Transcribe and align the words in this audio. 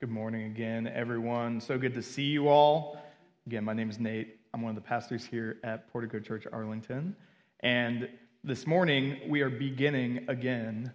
Good 0.00 0.10
morning 0.10 0.44
again, 0.44 0.86
everyone. 0.86 1.60
So 1.60 1.76
good 1.76 1.94
to 1.94 2.02
see 2.02 2.22
you 2.22 2.46
all. 2.46 3.02
Again, 3.48 3.64
my 3.64 3.72
name 3.72 3.90
is 3.90 3.98
Nate. 3.98 4.38
I'm 4.54 4.62
one 4.62 4.70
of 4.70 4.76
the 4.76 4.88
pastors 4.88 5.24
here 5.26 5.56
at 5.64 5.90
Portico 5.90 6.20
Church 6.20 6.46
Arlington. 6.52 7.16
And 7.64 8.08
this 8.44 8.64
morning, 8.64 9.18
we 9.28 9.40
are 9.40 9.50
beginning 9.50 10.24
again 10.28 10.92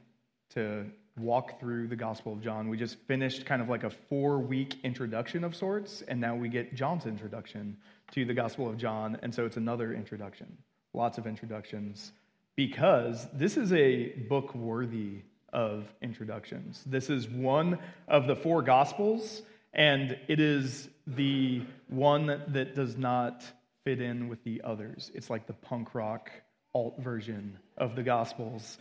to 0.52 0.86
walk 1.18 1.60
through 1.60 1.90
the 1.90 1.98
Gospel 1.98 2.32
of 2.32 2.40
John. 2.40 2.70
We 2.70 2.78
just 2.78 2.96
finished 3.00 3.46
kind 3.46 3.62
of 3.62 3.68
like 3.68 3.84
a 3.84 3.90
four 3.90 4.40
week 4.40 4.78
introduction 4.86 5.44
of 5.44 5.54
sorts, 5.54 6.02
and 6.04 6.22
now 6.22 6.34
we 6.34 6.48
get 6.48 6.74
John's 6.74 7.06
introduction 7.06 7.76
to 8.14 8.24
the 8.24 8.34
Gospel 8.34 8.70
of 8.70 8.78
John. 8.78 9.18
And 9.22 9.36
so 9.36 9.46
it's 9.46 9.58
another 9.58 9.94
introduction, 9.94 10.58
lots 10.94 11.18
of 11.18 11.28
introductions, 11.28 12.14
because 12.56 13.28
this 13.34 13.58
is 13.58 13.74
a 13.74 14.14
book 14.30 14.56
worthy 14.56 15.24
of 15.54 15.86
introductions. 16.02 16.84
This 16.86 17.10
is 17.10 17.30
one 17.30 17.80
of 18.08 18.28
the 18.28 18.36
four 18.36 18.62
Gospels, 18.62 19.44
and 19.74 20.18
it 20.28 20.40
is 20.40 20.90
the 21.08 21.62
one 21.88 22.28
that 22.48 22.76
does 22.76 22.98
not 22.98 23.44
fit 23.86 24.02
in 24.02 24.28
with 24.28 24.44
the 24.44 24.62
others. 24.64 25.12
It's 25.14 25.30
like 25.30 25.48
the 25.48 25.54
punk 25.54 25.96
rock 25.96 26.30
alt 26.74 26.96
version 27.00 27.60
of 27.78 27.96
the 27.96 28.04
Gospels. 28.04 28.78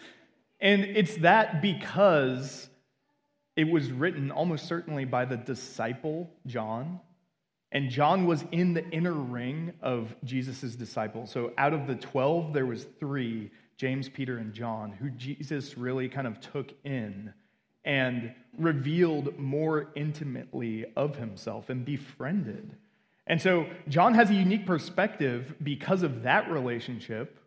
And 0.61 0.83
it's 0.83 1.17
that 1.19 1.61
because 1.61 2.69
it 3.57 3.69
was 3.69 3.91
written 3.91 4.31
almost 4.31 4.67
certainly 4.67 5.05
by 5.05 5.25
the 5.25 5.37
disciple 5.37 6.31
John. 6.47 7.01
And 7.71 7.91
John 7.91 8.27
was 8.27 8.45
in 8.53 8.75
the 8.75 8.89
inner 8.91 9.13
ring 9.13 9.73
of 9.81 10.15
Jesus' 10.25 10.75
disciples. 10.75 11.31
So 11.31 11.53
out 11.59 11.73
of 11.73 11.87
the 11.87 11.95
12, 11.95 12.53
there 12.53 12.67
was 12.67 12.87
three 13.01 13.51
James, 13.77 14.09
Peter, 14.09 14.39
and 14.39 14.53
John, 14.53 14.93
who 14.93 15.11
Jesus 15.11 15.77
really 15.77 16.09
kind 16.09 16.27
of 16.27 16.41
took 16.41 16.73
in 16.85 17.33
and 17.85 18.33
revealed 18.59 19.39
more 19.39 19.89
intimately 19.95 20.85
of 20.97 21.17
himself 21.17 21.69
and 21.69 21.85
befriended. 21.85 22.77
And 23.27 23.41
so 23.41 23.67
John 23.89 24.15
has 24.15 24.31
a 24.31 24.35
unique 24.35 24.67
perspective 24.67 25.55
because 25.63 26.03
of 26.03 26.23
that 26.23 26.51
relationship, 26.51 27.39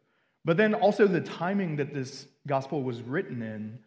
but 0.43 0.57
then 0.57 0.73
also 0.73 1.07
the 1.07 1.21
timing 1.21 1.77
that 1.77 1.93
this 1.93 2.27
gospel 2.47 2.83
was 2.83 3.01
written 3.01 3.41
in 3.41 3.79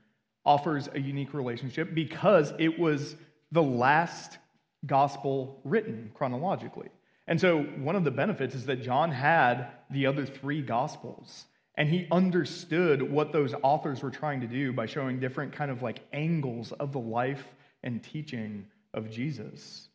offers 0.44 0.88
a 0.94 1.00
unique 1.00 1.34
relationship 1.34 1.94
because 1.94 2.52
it 2.58 2.78
was 2.78 3.16
the 3.52 3.62
last 3.62 4.38
gospel 4.86 5.60
written 5.64 6.10
chronologically. 6.14 6.88
And 7.26 7.40
so 7.40 7.60
one 7.60 7.96
of 7.96 8.04
the 8.04 8.10
benefits 8.10 8.54
is 8.54 8.66
that 8.66 8.82
John 8.82 9.10
had 9.10 9.68
the 9.90 10.06
other 10.06 10.24
three 10.24 10.62
gospels 10.62 11.44
and 11.78 11.88
he 11.88 12.08
understood 12.10 13.00
what 13.00 13.32
those 13.32 13.54
authors 13.62 14.02
were 14.02 14.10
trying 14.10 14.40
to 14.40 14.48
do 14.48 14.72
by 14.72 14.84
showing 14.84 15.20
different 15.20 15.52
kind 15.52 15.70
of 15.70 15.80
like 15.80 16.00
angles 16.12 16.72
of 16.72 16.90
the 16.90 16.98
life 16.98 17.44
and 17.84 18.02
teaching 18.02 18.66
of 18.92 19.08
Jesus. 19.08 19.88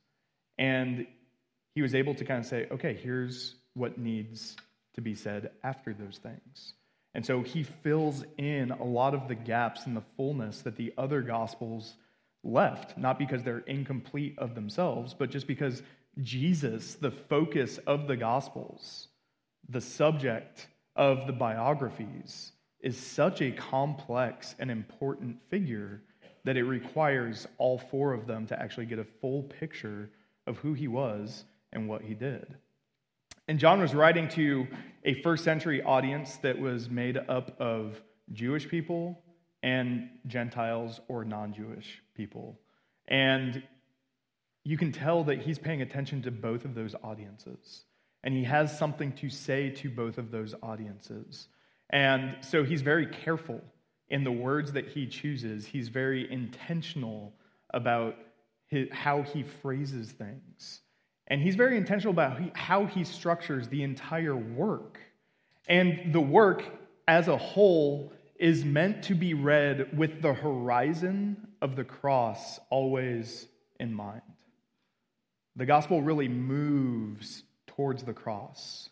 And 0.58 1.06
he 1.76 1.82
was 1.82 1.94
able 1.94 2.16
to 2.16 2.24
kind 2.24 2.40
of 2.40 2.46
say, 2.46 2.68
okay, 2.72 2.94
here's 2.94 3.56
what 3.74 3.98
needs 3.98 4.56
to 4.94 5.02
be 5.02 5.14
said 5.14 5.52
after 5.62 5.94
those 5.94 6.20
things. 6.24 6.74
And 7.16 7.26
so 7.26 7.42
he 7.42 7.64
fills 7.64 8.24
in 8.38 8.72
a 8.72 8.84
lot 8.86 9.14
of 9.14 9.28
the 9.28 9.36
gaps 9.36 9.86
in 9.86 9.94
the 9.94 10.04
fullness 10.16 10.62
that 10.62 10.78
the 10.78 10.94
other 10.98 11.22
gospels 11.22 11.96
left, 12.46 12.98
not 12.98 13.20
because 13.20 13.44
they're 13.44 13.60
incomplete 13.60 14.36
of 14.38 14.56
themselves, 14.56 15.14
but 15.14 15.30
just 15.30 15.48
because 15.48 15.84
Jesus, 16.22 16.96
the 16.96 17.12
focus 17.12 17.78
of 17.80 18.08
the 18.08 18.16
gospels, 18.16 19.10
the 19.68 19.82
subject 19.82 20.68
of 20.96 21.28
the 21.28 21.34
biographies 21.34 22.52
is 22.80 22.98
such 22.98 23.42
a 23.42 23.52
complex 23.52 24.56
and 24.60 24.70
important 24.70 25.38
figure 25.50 26.02
that 26.44 26.58
it 26.58 26.64
requires 26.64 27.48
all 27.58 27.78
four 27.78 28.14
of 28.14 28.28
them 28.28 28.46
to 28.48 28.62
actually 28.62 28.86
get 28.86 29.00
a 29.00 29.06
full 29.22 29.44
picture 29.44 30.10
of 30.46 30.58
who 30.58 30.74
he 30.74 30.88
was 30.88 31.46
and 31.72 31.88
what 31.88 32.02
he 32.02 32.14
did. 32.14 32.56
And 33.48 33.60
John 33.60 33.80
was 33.82 33.94
writing 33.94 34.28
to 34.30 34.68
a 35.04 35.22
first 35.22 35.44
century 35.44 35.82
audience 35.82 36.38
that 36.38 36.60
was 36.60 36.90
made 36.90 37.18
up 37.18 37.60
of 37.60 38.02
Jewish 38.32 38.68
people 38.68 39.22
and 39.62 40.10
Gentiles 40.28 41.02
or 41.08 41.26
non 41.26 41.54
Jewish 41.54 42.02
people. 42.16 42.60
And 43.08 43.64
you 44.64 44.78
can 44.78 44.92
tell 44.92 45.26
that 45.26 45.40
he's 45.42 45.60
paying 45.60 45.82
attention 45.82 46.22
to 46.24 46.32
both 46.32 46.64
of 46.64 46.76
those 46.76 46.96
audiences 47.04 47.84
and 48.24 48.34
he 48.34 48.44
has 48.44 48.78
something 48.78 49.12
to 49.14 49.30
say 49.30 49.70
to 49.70 49.90
both 49.90 50.18
of 50.18 50.32
those 50.32 50.56
audiences. 50.64 51.48
And 51.90 52.38
so 52.42 52.64
he's 52.64 52.82
very 52.82 53.06
careful 53.06 53.62
in 54.10 54.24
the 54.24 54.32
words 54.32 54.72
that 54.74 54.88
he 54.88 55.08
chooses. 55.08 55.66
He's 55.66 55.90
very 55.90 56.32
intentional 56.32 57.34
about 57.74 58.16
his, 58.68 58.88
how 58.92 59.24
he 59.24 59.44
phrases 59.44 60.12
things. 60.12 60.82
And 61.28 61.42
he's 61.42 61.56
very 61.56 61.78
intentional 61.78 62.12
about 62.12 62.58
how 62.58 62.86
he 62.86 63.04
structures 63.04 63.68
the 63.68 63.84
entire 63.84 64.36
work. 64.36 65.00
And 65.68 66.14
the 66.14 66.22
work 66.22 66.64
as 67.08 67.28
a 67.28 67.38
whole 67.38 68.14
is 68.36 68.66
meant 68.66 69.04
to 69.04 69.16
be 69.16 69.34
read 69.34 69.98
with 69.98 70.22
the 70.22 70.34
horizon 70.34 71.48
of 71.62 71.76
the 71.76 71.84
cross 71.84 72.60
always 72.70 73.48
in 73.80 73.94
mind. 73.94 74.22
The 75.56 75.66
gospel 75.66 76.02
really 76.02 76.28
moves 76.28 77.44
towards 77.76 78.04
the 78.04 78.14
cross. 78.14 78.90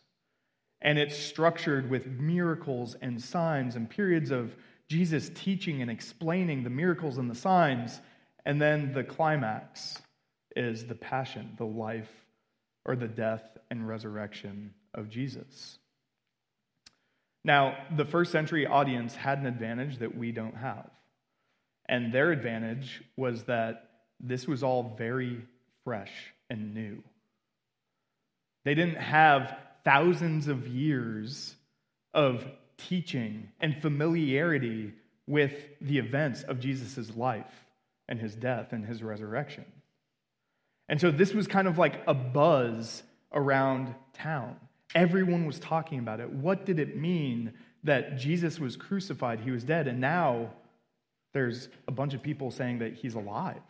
And 0.82 0.98
it's 0.98 1.18
structured 1.18 1.90
with 1.90 2.08
miracles 2.08 2.96
and 3.02 3.22
signs 3.22 3.76
and 3.76 3.90
periods 3.90 4.32
of 4.32 4.56
Jesus 4.90 5.30
teaching 5.34 5.82
and 5.82 5.92
explaining 5.92 6.64
the 6.64 6.70
miracles 6.70 7.18
and 7.18 7.30
the 7.30 7.36
signs. 7.36 8.02
And 8.46 8.62
then 8.62 8.94
the 8.94 9.04
climax 9.04 10.02
is 10.56 10.86
the 10.86 10.96
passion, 10.96 11.54
the 11.58 11.66
life, 11.66 12.12
or 12.86 12.96
the 12.96 13.08
death 13.08 13.58
and 13.70 13.88
resurrection 13.88 14.74
of 14.96 15.10
Jesus. 15.10 15.78
Now, 17.44 17.78
the 17.96 18.06
first 18.06 18.32
century 18.32 18.66
audience 18.66 19.16
had 19.16 19.40
an 19.40 19.46
advantage 19.46 20.00
that 20.00 20.16
we 20.16 20.32
don't 20.32 20.56
have. 20.56 20.90
And 21.88 22.14
their 22.14 22.32
advantage 22.32 23.04
was 23.18 23.44
that 23.44 23.90
this 24.20 24.48
was 24.48 24.64
all 24.64 24.96
very 24.98 25.42
fresh 25.84 26.12
and 26.50 26.74
new. 26.74 27.04
They 28.64 28.76
didn't 28.76 28.98
have 28.98 29.58
thousands 29.84 30.48
of 30.48 30.68
years 30.68 31.56
of 32.14 32.46
teaching 32.78 33.50
and 33.60 33.82
familiarity 33.82 34.94
with 35.28 35.54
the 35.80 35.98
events 35.98 36.44
of 36.44 36.60
Jesus' 36.60 37.16
life 37.16 37.66
and 38.08 38.20
his 38.20 38.36
death 38.36 38.74
and 38.74 38.86
his 38.86 39.02
resurrection. 39.02 39.66
And 40.90 41.00
so 41.00 41.10
this 41.10 41.34
was 41.34 41.48
kind 41.48 41.68
of 41.68 41.78
like 41.78 42.02
a 42.08 42.14
buzz 42.14 43.04
around 43.32 43.96
town. 44.14 44.58
Everyone 44.94 45.46
was 45.46 45.60
talking 45.60 46.00
about 46.00 46.20
it. 46.20 46.30
What 46.30 46.66
did 46.66 46.80
it 46.80 46.98
mean 46.98 47.54
that 47.84 48.18
Jesus 48.18 48.60
was 48.60 48.76
crucified, 48.76 49.40
he 49.40 49.52
was 49.52 49.64
dead, 49.64 49.88
and 49.88 50.00
now 50.00 50.52
there's 51.34 51.70
a 51.88 51.92
bunch 51.92 52.14
of 52.14 52.22
people 52.22 52.52
saying 52.52 52.80
that 52.80 52.94
he's 52.94 53.16
alive, 53.16 53.62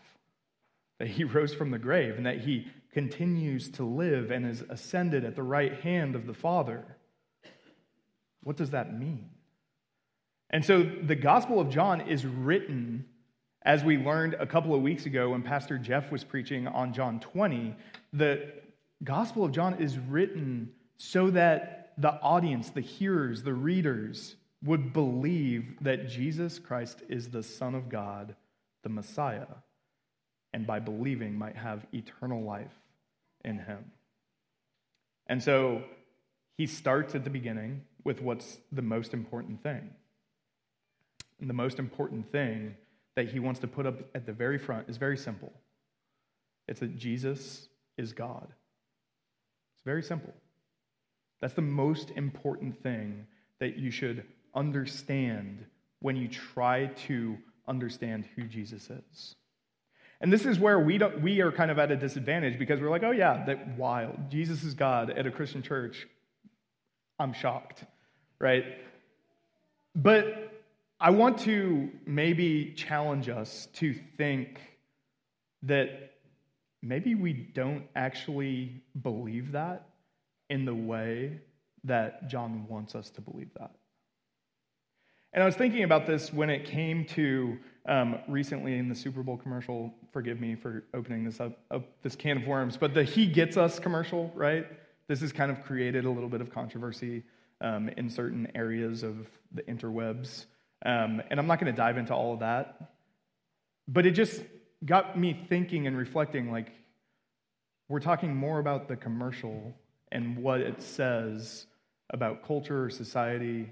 that 1.00 1.08
he 1.08 1.24
rose 1.26 1.54
from 1.54 1.72
the 1.72 1.78
grave, 1.78 2.16
and 2.18 2.26
that 2.26 2.40
he 2.40 2.68
continues 2.92 3.70
to 3.70 3.84
live 3.84 4.32
and 4.32 4.46
is 4.46 4.64
ascended 4.70 5.24
at 5.24 5.36
the 5.36 5.44
right 5.44 5.82
hand 5.82 6.16
of 6.16 6.28
the 6.28 6.34
Father. 6.34 6.84
What 8.44 8.58
does 8.58 8.72
that 8.72 8.98
mean? 8.98 9.30
And 10.50 10.66
so 10.66 10.84
the 10.84 11.16
Gospel 11.16 11.60
of 11.60 11.70
John 11.70 12.02
is 12.02 12.26
written, 12.26 13.06
as 13.64 13.84
we 13.84 13.98
learned 13.98 14.34
a 14.34 14.46
couple 14.46 14.76
of 14.76 14.82
weeks 14.82 15.06
ago 15.06 15.30
when 15.30 15.42
Pastor 15.42 15.78
Jeff 15.78 16.12
was 16.12 16.24
preaching 16.24 16.68
on 16.68 16.94
John 16.94 17.20
20. 17.22 17.76
The 18.12 18.52
Gospel 19.04 19.46
of 19.46 19.54
John 19.54 19.76
is 19.76 19.98
written 19.98 20.72
so 20.98 21.30
that 21.30 21.94
the 21.98 22.12
audience, 22.22 22.72
the 22.72 22.82
hearers, 22.82 23.44
the 23.44 23.54
readers 23.54 24.36
would 24.64 24.92
believe 24.92 25.78
that 25.82 26.10
Jesus 26.10 26.60
Christ 26.60 27.02
is 27.08 27.30
the 27.30 27.44
Son 27.44 27.74
of 27.74 27.90
God, 27.90 28.36
the 28.84 28.90
Messiah, 28.90 29.48
and 30.54 30.68
by 30.68 30.80
believing 30.80 31.38
might 31.38 31.56
have 31.56 31.86
eternal 31.94 32.44
life 32.44 32.81
in 33.44 33.60
him. 33.60 33.92
And 35.28 35.42
so 35.42 35.84
he 36.58 36.68
starts 36.68 37.16
at 37.16 37.24
the 37.24 37.30
beginning 37.30 37.82
with 38.04 38.22
what's 38.22 38.58
the 38.72 38.82
most 38.82 39.14
important 39.14 39.64
thing. 39.64 39.90
And 41.40 41.50
the 41.50 41.54
most 41.54 41.80
important 41.80 42.32
thing 42.32 42.76
that 43.16 43.30
he 43.30 43.40
wants 43.40 43.60
to 43.62 43.68
put 43.68 43.86
up 43.86 44.00
at 44.16 44.26
the 44.26 44.34
very 44.34 44.58
front 44.58 44.90
is 44.90 44.98
very 44.98 45.18
simple 45.18 45.52
it's 46.68 46.80
that 46.80 46.96
Jesus 46.96 47.68
is 47.98 48.14
God. 48.14 48.48
It's 49.74 49.84
very 49.84 50.04
simple. 50.04 50.34
That's 51.42 51.54
the 51.54 51.62
most 51.62 52.12
important 52.12 52.82
thing 52.82 53.28
that 53.60 53.76
you 53.78 53.92
should 53.92 54.24
understand 54.56 55.66
when 56.00 56.16
you 56.16 56.28
try 56.28 56.86
to 57.08 57.38
understand 57.68 58.26
who 58.36 58.44
Jesus 58.44 58.90
is. 58.90 59.36
And 60.22 60.32
this 60.32 60.46
is 60.46 60.60
where 60.60 60.80
we, 60.80 61.00
don't, 61.00 61.22
we 61.22 61.42
are 61.42 61.52
kind 61.52 61.72
of 61.72 61.80
at 61.80 61.92
a 61.92 61.96
disadvantage 61.96 62.60
because 62.60 62.80
we're 62.80 62.92
like, 62.92 63.04
oh, 63.04 63.12
yeah, 63.12 63.44
that 63.46 63.76
wild. 63.76 64.30
Jesus 64.30 64.64
is 64.64 64.76
God 64.76 65.10
at 65.10 65.26
a 65.26 65.32
Christian 65.32 65.64
church. 65.64 66.08
I'm 67.20 67.34
shocked, 67.34 67.84
right? 68.40 68.64
But 69.96 70.54
I 71.00 71.10
want 71.10 71.40
to 71.40 71.90
maybe 72.06 72.74
challenge 72.78 73.30
us 73.30 73.68
to 73.74 73.96
think 74.18 74.62
that 75.64 76.12
maybe 76.84 77.16
we 77.16 77.34
don't 77.34 77.86
actually 77.96 78.84
believe 79.02 79.54
that 79.54 79.90
in 80.52 80.66
the 80.66 80.76
way 80.76 81.40
that 81.84 82.30
John 82.30 82.68
wants 82.70 82.94
us 82.94 83.10
to 83.12 83.22
believe 83.22 83.50
that. 83.60 83.72
And 85.34 85.42
I 85.42 85.46
was 85.48 85.56
thinking 85.56 85.84
about 85.84 86.06
this 86.06 86.32
when 86.32 86.52
it 86.52 86.66
came 86.66 87.06
to 87.06 87.58
um, 87.86 88.20
recently 88.28 88.78
in 88.78 88.90
the 88.90 88.96
Super 88.96 89.24
Bowl 89.24 89.38
commercial. 89.38 89.94
Forgive 90.12 90.40
me 90.40 90.56
for 90.56 90.84
opening 90.94 91.24
this 91.24 91.40
up, 91.40 91.60
up, 91.72 91.84
this 92.02 92.16
can 92.16 92.38
of 92.38 92.48
worms, 92.48 92.78
but 92.78 92.94
the 92.94 93.04
"He 93.04 93.28
Gets 93.28 93.58
Us" 93.58 93.80
commercial, 93.80 94.32
right? 94.36 94.66
This 95.08 95.22
has 95.22 95.32
kind 95.32 95.52
of 95.52 95.64
created 95.64 96.06
a 96.06 96.10
little 96.10 96.30
bit 96.30 96.42
of 96.42 96.52
controversy 96.52 97.24
um, 97.60 97.90
in 97.90 98.10
certain 98.10 98.48
areas 98.56 99.04
of 99.04 99.28
the 99.52 99.64
interwebs, 99.64 100.46
um, 100.86 101.22
and 101.30 101.40
I'm 101.40 101.48
not 101.48 101.60
going 101.60 101.74
to 101.74 101.78
dive 101.78 101.98
into 101.98 102.14
all 102.14 102.34
of 102.34 102.40
that. 102.40 102.92
But 103.88 104.06
it 104.06 104.12
just 104.12 104.42
got 104.86 105.18
me 105.18 105.46
thinking 105.50 105.88
and 105.88 105.98
reflecting. 105.98 106.52
Like, 106.52 106.72
we're 107.90 108.00
talking 108.00 108.36
more 108.36 108.60
about 108.60 108.88
the 108.88 108.96
commercial 108.96 109.74
and 110.12 110.38
what 110.38 110.62
it 110.62 110.82
says 110.82 111.66
about 112.12 112.46
culture, 112.46 112.86
or 112.86 112.90
society, 112.90 113.70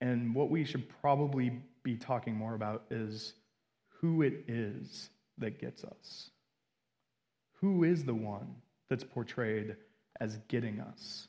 and 0.00 0.34
what 0.34 0.50
we 0.50 0.64
should 0.64 0.88
probably 1.00 1.62
be 1.86 1.94
talking 1.94 2.34
more 2.34 2.54
about 2.54 2.82
is 2.90 3.34
who 4.00 4.22
it 4.22 4.44
is 4.48 5.08
that 5.38 5.60
gets 5.60 5.84
us. 5.84 6.30
Who 7.60 7.84
is 7.84 8.02
the 8.02 8.12
one 8.12 8.56
that's 8.90 9.04
portrayed 9.04 9.76
as 10.20 10.36
getting 10.48 10.80
us? 10.80 11.28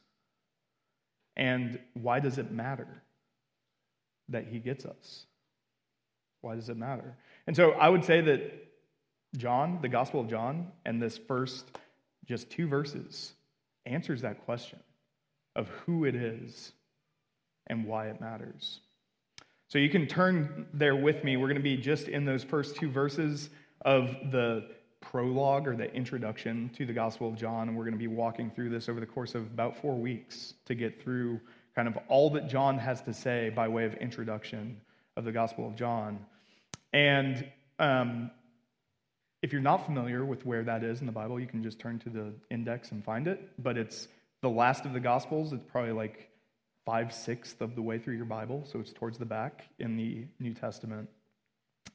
And 1.35 1.79
why 1.93 2.19
does 2.19 2.39
it 2.39 2.51
matter 2.51 2.87
that 4.29 4.47
he 4.47 4.57
gets 4.57 4.83
us? 4.83 5.27
Why 6.41 6.55
does 6.55 6.69
it 6.69 6.77
matter? 6.77 7.15
And 7.45 7.55
so 7.55 7.73
I 7.73 7.87
would 7.87 8.03
say 8.03 8.21
that 8.21 8.51
John, 9.37 9.77
the 9.83 9.89
Gospel 9.89 10.21
of 10.21 10.27
John, 10.27 10.71
and 10.85 10.99
this 10.99 11.19
first 11.19 11.69
just 12.25 12.49
two 12.49 12.67
verses 12.67 13.33
answers 13.85 14.23
that 14.23 14.43
question 14.43 14.79
of 15.55 15.67
who 15.85 16.05
it 16.05 16.15
is 16.15 16.71
and 17.67 17.85
why 17.85 18.07
it 18.07 18.19
matters. 18.19 18.79
So 19.69 19.79
you 19.79 19.89
can 19.89 20.07
turn 20.07 20.67
there 20.73 20.95
with 20.95 21.25
me. 21.25 21.35
We're 21.35 21.47
going 21.47 21.57
to 21.57 21.61
be 21.61 21.75
just 21.75 22.07
in 22.07 22.23
those 22.23 22.41
first 22.41 22.77
two 22.77 22.89
verses 22.89 23.49
of 23.81 24.07
the 24.31 24.65
prologue 25.01 25.67
or 25.67 25.75
the 25.75 25.93
introduction 25.93 26.69
to 26.77 26.85
the 26.85 26.93
Gospel 26.93 27.27
of 27.27 27.35
John, 27.35 27.67
and 27.67 27.77
we're 27.77 27.83
going 27.83 27.93
to 27.93 27.99
be 27.99 28.07
walking 28.07 28.49
through 28.49 28.69
this 28.69 28.87
over 28.87 29.01
the 29.01 29.05
course 29.05 29.35
of 29.35 29.43
about 29.43 29.81
four 29.81 29.95
weeks 29.95 30.53
to 30.67 30.75
get 30.75 31.03
through 31.03 31.41
kind 31.75 31.89
of 31.89 31.97
all 32.07 32.29
that 32.31 32.47
John 32.47 32.77
has 32.77 33.01
to 33.01 33.13
say 33.13 33.49
by 33.49 33.67
way 33.67 33.83
of 33.83 33.93
introduction 33.95 34.79
of 35.17 35.25
the 35.25 35.33
Gospel 35.33 35.67
of 35.67 35.75
John. 35.75 36.19
And 36.93 37.45
um, 37.77 38.31
if 39.41 39.51
you're 39.51 39.61
not 39.61 39.85
familiar 39.85 40.23
with 40.23 40.45
where 40.45 40.63
that 40.63 40.81
is 40.81 41.01
in 41.01 41.05
the 41.05 41.11
Bible, 41.11 41.41
you 41.41 41.47
can 41.47 41.61
just 41.61 41.77
turn 41.77 41.99
to 41.99 42.09
the 42.09 42.33
index 42.49 42.91
and 42.91 43.03
find 43.03 43.27
it. 43.27 43.49
But 43.59 43.77
it's 43.77 44.07
the 44.41 44.49
last 44.49 44.85
of 44.85 44.93
the 44.93 45.01
Gospels. 45.01 45.51
It's 45.51 45.65
probably 45.69 45.91
like 45.91 46.29
five 46.87 47.13
sixths 47.13 47.59
of 47.59 47.75
the 47.75 47.81
way 47.81 47.99
through 47.99 48.15
your 48.15 48.23
Bible, 48.23 48.63
so 48.65 48.79
it's 48.79 48.93
towards 48.93 49.17
the 49.17 49.25
back 49.25 49.67
in 49.77 49.97
the 49.97 50.25
New 50.39 50.53
Testament. 50.53 51.09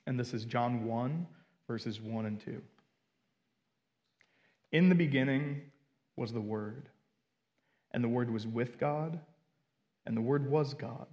And 0.06 0.20
this 0.20 0.34
is 0.34 0.44
John 0.44 0.84
1, 0.84 1.26
verses 1.66 1.98
1 1.98 2.26
and 2.26 2.38
2. 2.38 2.60
In 4.72 4.90
the 4.90 4.94
beginning 4.94 5.62
was 6.16 6.30
the 6.30 6.42
Word, 6.42 6.90
and 7.92 8.04
the 8.04 8.08
Word 8.08 8.30
was 8.30 8.46
with 8.46 8.78
God, 8.78 9.18
and 10.04 10.14
the 10.14 10.20
Word 10.20 10.50
was 10.50 10.74
God. 10.74 11.06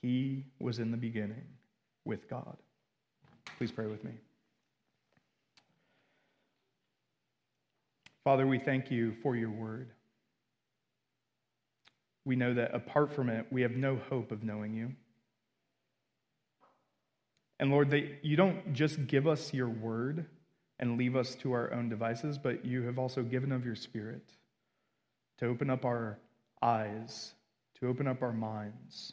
He 0.00 0.46
was 0.58 0.78
in 0.78 0.90
the 0.90 0.96
beginning 0.96 1.44
with 2.06 2.26
God. 2.26 2.56
Please 3.58 3.70
pray 3.70 3.86
with 3.86 4.02
me. 4.02 4.12
Father, 8.24 8.46
we 8.46 8.58
thank 8.58 8.90
you 8.90 9.12
for 9.22 9.36
your 9.36 9.50
word. 9.50 9.90
We 12.26 12.36
know 12.36 12.52
that 12.54 12.74
apart 12.74 13.14
from 13.14 13.30
it, 13.30 13.46
we 13.50 13.62
have 13.62 13.70
no 13.70 13.96
hope 14.10 14.32
of 14.32 14.42
knowing 14.42 14.74
you. 14.74 14.92
And 17.58 17.70
Lord, 17.70 17.90
that 17.92 18.22
you 18.22 18.36
don't 18.36 18.74
just 18.74 19.06
give 19.06 19.26
us 19.26 19.54
your 19.54 19.70
word 19.70 20.26
and 20.78 20.98
leave 20.98 21.16
us 21.16 21.34
to 21.36 21.52
our 21.52 21.72
own 21.72 21.88
devices, 21.88 22.36
but 22.36 22.66
you 22.66 22.82
have 22.82 22.98
also 22.98 23.22
given 23.22 23.52
of 23.52 23.64
your 23.64 23.76
spirit 23.76 24.28
to 25.38 25.46
open 25.46 25.70
up 25.70 25.84
our 25.84 26.18
eyes, 26.60 27.32
to 27.80 27.86
open 27.88 28.06
up 28.08 28.22
our 28.22 28.32
minds, 28.32 29.12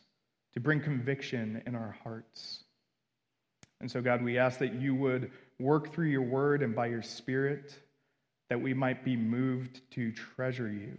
to 0.54 0.60
bring 0.60 0.81
conviction 0.81 1.62
in 1.65 1.75
our 1.75 1.95
hearts. 2.04 2.63
And 3.80 3.92
so, 3.92 4.01
God, 4.01 4.24
we 4.24 4.38
ask 4.38 4.60
that 4.60 4.74
you 4.74 4.95
would 4.95 5.31
work 5.60 5.94
through 5.94 6.07
your 6.07 6.21
word 6.24 6.63
and 6.63 6.75
by 6.75 6.88
your 6.88 7.01
spirit 7.01 7.77
that 8.50 8.60
we 8.62 8.74
might 8.74 9.06
be 9.06 9.15
moved 9.15 9.81
to 9.92 10.12
treasure 10.12 10.71
you, 10.71 10.98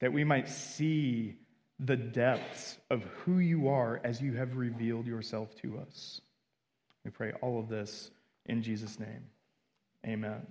that 0.00 0.12
we 0.12 0.24
might 0.24 0.48
see 0.48 1.36
the 1.78 1.96
depths 1.96 2.78
of 2.90 3.02
who 3.24 3.38
you 3.38 3.68
are 3.68 4.00
as 4.02 4.20
you 4.20 4.34
have 4.34 4.56
revealed 4.56 5.06
yourself 5.06 5.54
to 5.56 5.78
us. 5.78 6.20
We 7.04 7.10
pray 7.10 7.32
all 7.40 7.60
of 7.60 7.68
this 7.68 8.10
in 8.46 8.62
Jesus' 8.62 8.98
name. 8.98 9.26
Amen. 10.06 10.46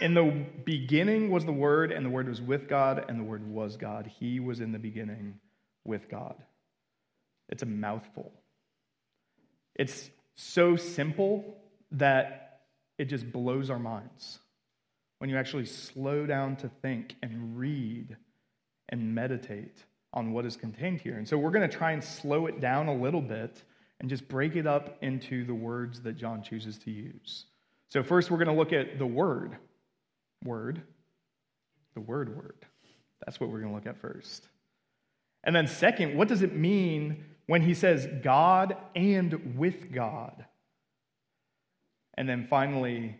In 0.00 0.12
the 0.12 0.44
beginning 0.64 1.30
was 1.30 1.46
the 1.46 1.52
Word, 1.52 1.90
and 1.90 2.04
the 2.04 2.10
Word 2.10 2.28
was 2.28 2.42
with 2.42 2.68
God, 2.68 3.06
and 3.08 3.18
the 3.18 3.24
Word 3.24 3.48
was 3.48 3.76
God. 3.76 4.10
He 4.20 4.40
was 4.40 4.60
in 4.60 4.72
the 4.72 4.78
beginning 4.78 5.38
with 5.84 6.10
God. 6.10 6.36
It's 7.48 7.62
a 7.62 7.66
mouthful. 7.66 8.32
It's 9.74 10.10
so 10.34 10.76
simple 10.76 11.56
that 11.92 12.60
it 12.98 13.06
just 13.06 13.30
blows 13.30 13.70
our 13.70 13.78
minds 13.78 14.38
when 15.18 15.30
you 15.30 15.36
actually 15.36 15.66
slow 15.66 16.26
down 16.26 16.56
to 16.56 16.68
think 16.68 17.16
and 17.22 17.56
read 17.56 18.16
and 18.88 19.14
meditate 19.14 19.84
on 20.12 20.32
what 20.32 20.44
is 20.44 20.56
contained 20.56 21.00
here. 21.00 21.16
And 21.16 21.28
so 21.28 21.36
we're 21.36 21.50
going 21.50 21.68
to 21.68 21.76
try 21.76 21.92
and 21.92 22.02
slow 22.02 22.46
it 22.46 22.60
down 22.60 22.88
a 22.88 22.94
little 22.94 23.20
bit 23.20 23.62
and 24.00 24.08
just 24.08 24.28
break 24.28 24.56
it 24.56 24.66
up 24.66 24.98
into 25.02 25.44
the 25.44 25.54
words 25.54 26.00
that 26.02 26.16
John 26.16 26.42
chooses 26.42 26.78
to 26.78 26.90
use. 26.90 27.46
So, 27.88 28.02
first, 28.02 28.30
we're 28.30 28.38
going 28.38 28.48
to 28.48 28.54
look 28.54 28.72
at 28.72 28.98
the 28.98 29.06
word. 29.06 29.56
Word. 30.44 30.82
The 31.94 32.00
word, 32.00 32.36
word. 32.36 32.66
That's 33.24 33.40
what 33.40 33.48
we're 33.48 33.60
going 33.60 33.70
to 33.70 33.74
look 33.74 33.86
at 33.86 34.00
first. 34.00 34.48
And 35.44 35.54
then, 35.54 35.66
second, 35.66 36.16
what 36.16 36.28
does 36.28 36.42
it 36.42 36.54
mean 36.54 37.24
when 37.46 37.62
he 37.62 37.74
says 37.74 38.06
God 38.22 38.76
and 38.94 39.56
with 39.56 39.92
God? 39.92 40.44
And 42.18 42.28
then 42.28 42.46
finally, 42.48 43.16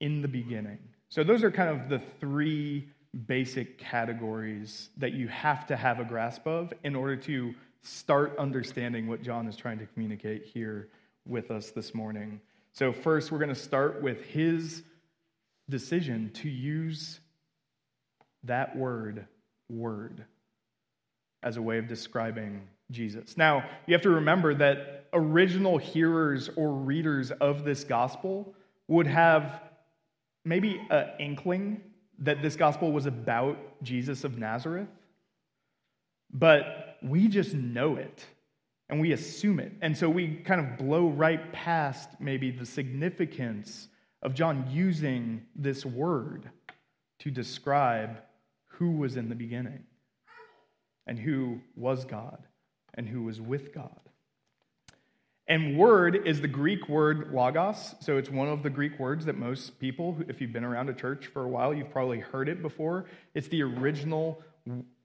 in 0.00 0.22
the 0.22 0.28
beginning. 0.28 0.78
So 1.12 1.22
those 1.22 1.44
are 1.44 1.50
kind 1.50 1.68
of 1.68 1.90
the 1.90 2.00
three 2.20 2.88
basic 3.26 3.76
categories 3.76 4.88
that 4.96 5.12
you 5.12 5.28
have 5.28 5.66
to 5.66 5.76
have 5.76 6.00
a 6.00 6.06
grasp 6.06 6.46
of 6.46 6.72
in 6.84 6.96
order 6.96 7.16
to 7.16 7.54
start 7.82 8.34
understanding 8.38 9.06
what 9.06 9.20
John 9.20 9.46
is 9.46 9.54
trying 9.54 9.78
to 9.80 9.84
communicate 9.84 10.46
here 10.46 10.88
with 11.28 11.50
us 11.50 11.68
this 11.68 11.94
morning. 11.94 12.40
So, 12.72 12.94
first, 12.94 13.30
we're 13.30 13.40
going 13.40 13.50
to 13.50 13.54
start 13.54 14.00
with 14.00 14.24
his 14.24 14.84
decision 15.68 16.30
to 16.36 16.48
use 16.48 17.20
that 18.44 18.74
word, 18.74 19.26
word, 19.68 20.24
as 21.42 21.58
a 21.58 21.62
way 21.62 21.76
of 21.76 21.88
describing 21.88 22.62
Jesus. 22.90 23.36
Now, 23.36 23.68
you 23.86 23.92
have 23.92 24.02
to 24.04 24.10
remember 24.10 24.54
that 24.54 25.08
original 25.12 25.76
hearers 25.76 26.48
or 26.56 26.72
readers 26.72 27.30
of 27.32 27.64
this 27.64 27.84
gospel 27.84 28.54
would 28.88 29.06
have 29.06 29.60
maybe 30.44 30.80
an 30.90 31.10
inkling 31.18 31.80
that 32.18 32.42
this 32.42 32.56
gospel 32.56 32.92
was 32.92 33.06
about 33.06 33.58
Jesus 33.82 34.24
of 34.24 34.38
Nazareth, 34.38 34.88
but 36.32 36.98
we 37.02 37.28
just 37.28 37.54
know 37.54 37.96
it 37.96 38.24
and 38.88 39.00
we 39.00 39.12
assume 39.12 39.58
it. 39.58 39.72
And 39.80 39.96
so 39.96 40.08
we 40.08 40.36
kind 40.36 40.60
of 40.60 40.78
blow 40.78 41.08
right 41.08 41.52
past 41.52 42.10
maybe 42.20 42.50
the 42.50 42.66
significance 42.66 43.88
of 44.22 44.34
John 44.34 44.66
using 44.70 45.42
this 45.56 45.84
word 45.84 46.50
to 47.20 47.30
describe 47.30 48.18
who 48.66 48.92
was 48.92 49.16
in 49.16 49.28
the 49.28 49.34
beginning 49.34 49.84
and 51.06 51.18
who 51.18 51.60
was 51.76 52.04
God 52.04 52.38
and 52.94 53.08
who 53.08 53.22
was 53.22 53.40
with 53.40 53.74
God. 53.74 54.00
And 55.48 55.76
word 55.76 56.26
is 56.26 56.40
the 56.40 56.48
Greek 56.48 56.88
word 56.88 57.32
logos. 57.32 57.94
So 58.00 58.16
it's 58.16 58.30
one 58.30 58.48
of 58.48 58.62
the 58.62 58.70
Greek 58.70 58.98
words 58.98 59.24
that 59.26 59.36
most 59.36 59.78
people, 59.80 60.16
if 60.28 60.40
you've 60.40 60.52
been 60.52 60.64
around 60.64 60.88
a 60.88 60.94
church 60.94 61.26
for 61.26 61.42
a 61.42 61.48
while, 61.48 61.74
you've 61.74 61.90
probably 61.90 62.20
heard 62.20 62.48
it 62.48 62.62
before. 62.62 63.06
It's 63.34 63.48
the 63.48 63.62
original, 63.62 64.42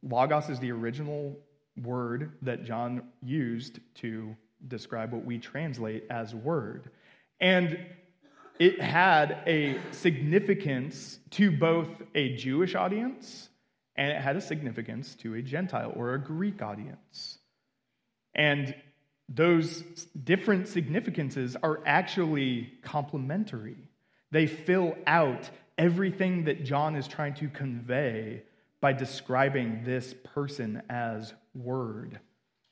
logos 0.03 0.49
is 0.49 0.59
the 0.59 0.71
original 0.71 1.37
word 1.81 2.33
that 2.43 2.63
John 2.63 3.03
used 3.23 3.79
to 3.95 4.35
describe 4.67 5.11
what 5.11 5.25
we 5.25 5.37
translate 5.37 6.05
as 6.09 6.35
word. 6.35 6.91
And 7.39 7.79
it 8.59 8.81
had 8.81 9.43
a 9.45 9.79
significance 9.91 11.19
to 11.31 11.51
both 11.51 11.89
a 12.15 12.35
Jewish 12.35 12.75
audience 12.75 13.49
and 13.95 14.11
it 14.11 14.21
had 14.21 14.35
a 14.35 14.41
significance 14.41 15.15
to 15.15 15.35
a 15.35 15.41
Gentile 15.41 15.91
or 15.95 16.13
a 16.13 16.19
Greek 16.19 16.61
audience. 16.61 17.39
And 18.35 18.75
those 19.29 19.81
different 20.23 20.67
significances 20.67 21.55
are 21.61 21.81
actually 21.85 22.71
complementary 22.81 23.75
They 24.31 24.47
fill 24.47 24.97
out 25.05 25.49
everything 25.77 26.45
that 26.45 26.63
John 26.65 26.95
is 26.95 27.07
trying 27.07 27.35
to 27.35 27.47
convey 27.47 28.43
by 28.81 28.93
describing 28.93 29.83
this 29.83 30.13
person 30.33 30.81
as 30.89 31.33
Word, 31.55 32.19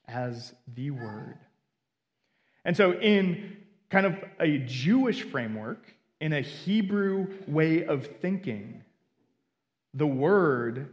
as 0.08 0.54
the 0.74 0.92
Word. 0.92 1.38
And 2.64 2.76
so, 2.76 2.94
in 2.94 3.58
kind 3.90 4.06
of 4.06 4.16
a 4.40 4.58
Jewish 4.60 5.24
framework, 5.24 5.94
in 6.20 6.34
a 6.34 6.42
Hebrew 6.42 7.28
way 7.48 7.86
of 7.86 8.08
thinking, 8.22 8.84
the 9.94 10.08
Word 10.08 10.90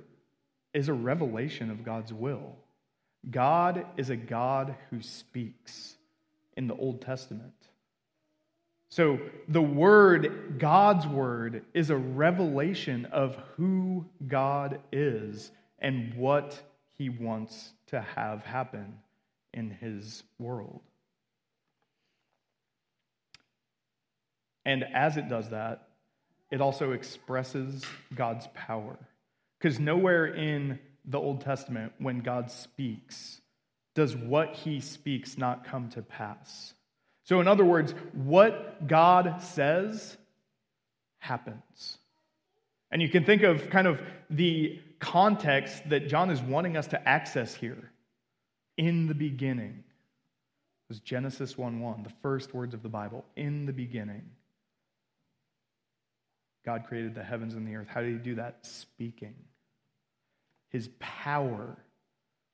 is 0.72 0.88
a 0.88 0.94
revelation 0.94 1.70
of 1.70 1.84
God's 1.84 2.12
will. 2.12 2.56
God 3.30 3.86
is 3.96 4.10
a 4.10 4.16
God 4.16 4.74
who 4.90 5.00
speaks 5.00 5.94
in 6.56 6.66
the 6.66 6.74
Old 6.74 7.00
Testament. 7.00 7.52
So 8.88 9.18
the 9.48 9.62
Word, 9.62 10.56
God's 10.58 11.06
Word, 11.06 11.64
is 11.72 11.90
a 11.90 11.96
revelation 11.96 13.06
of 13.06 13.36
who 13.56 14.04
God 14.26 14.80
is 14.90 15.50
and 15.78 16.12
what 16.14 16.60
He 16.98 17.08
wants 17.08 17.72
to 17.86 18.00
have 18.00 18.44
happen 18.44 18.98
in 19.54 19.70
His 19.70 20.24
world. 20.38 20.80
And 24.64 24.84
as 24.92 25.16
it 25.16 25.28
does 25.28 25.48
that, 25.50 25.88
it 26.50 26.60
also 26.60 26.92
expresses 26.92 27.82
God's 28.14 28.46
power. 28.54 28.98
Because 29.58 29.80
nowhere 29.80 30.26
in 30.26 30.78
the 31.04 31.18
Old 31.18 31.40
Testament, 31.40 31.92
when 31.98 32.20
God 32.20 32.50
speaks, 32.50 33.40
does 33.94 34.16
what 34.16 34.54
he 34.54 34.80
speaks 34.80 35.36
not 35.36 35.64
come 35.64 35.88
to 35.90 36.02
pass. 36.02 36.74
So, 37.24 37.40
in 37.40 37.48
other 37.48 37.64
words, 37.64 37.94
what 38.12 38.86
God 38.86 39.42
says 39.42 40.16
happens. 41.18 41.98
And 42.90 43.00
you 43.00 43.08
can 43.08 43.24
think 43.24 43.42
of 43.42 43.70
kind 43.70 43.86
of 43.86 44.00
the 44.28 44.80
context 44.98 45.88
that 45.88 46.08
John 46.08 46.30
is 46.30 46.42
wanting 46.42 46.76
us 46.76 46.88
to 46.88 47.08
access 47.08 47.54
here. 47.54 47.90
In 48.76 49.06
the 49.06 49.14
beginning 49.14 49.84
was 50.88 51.00
Genesis 51.00 51.56
1 51.56 51.80
1, 51.80 52.02
the 52.02 52.12
first 52.22 52.52
words 52.52 52.74
of 52.74 52.82
the 52.82 52.88
Bible. 52.88 53.24
In 53.36 53.66
the 53.66 53.72
beginning. 53.72 54.28
God 56.64 56.84
created 56.86 57.14
the 57.14 57.24
heavens 57.24 57.54
and 57.54 57.66
the 57.66 57.74
earth. 57.76 57.88
How 57.88 58.02
did 58.02 58.12
he 58.12 58.18
do 58.18 58.34
that? 58.36 58.58
Speaking. 58.66 59.34
His 60.72 60.88
power 60.98 61.76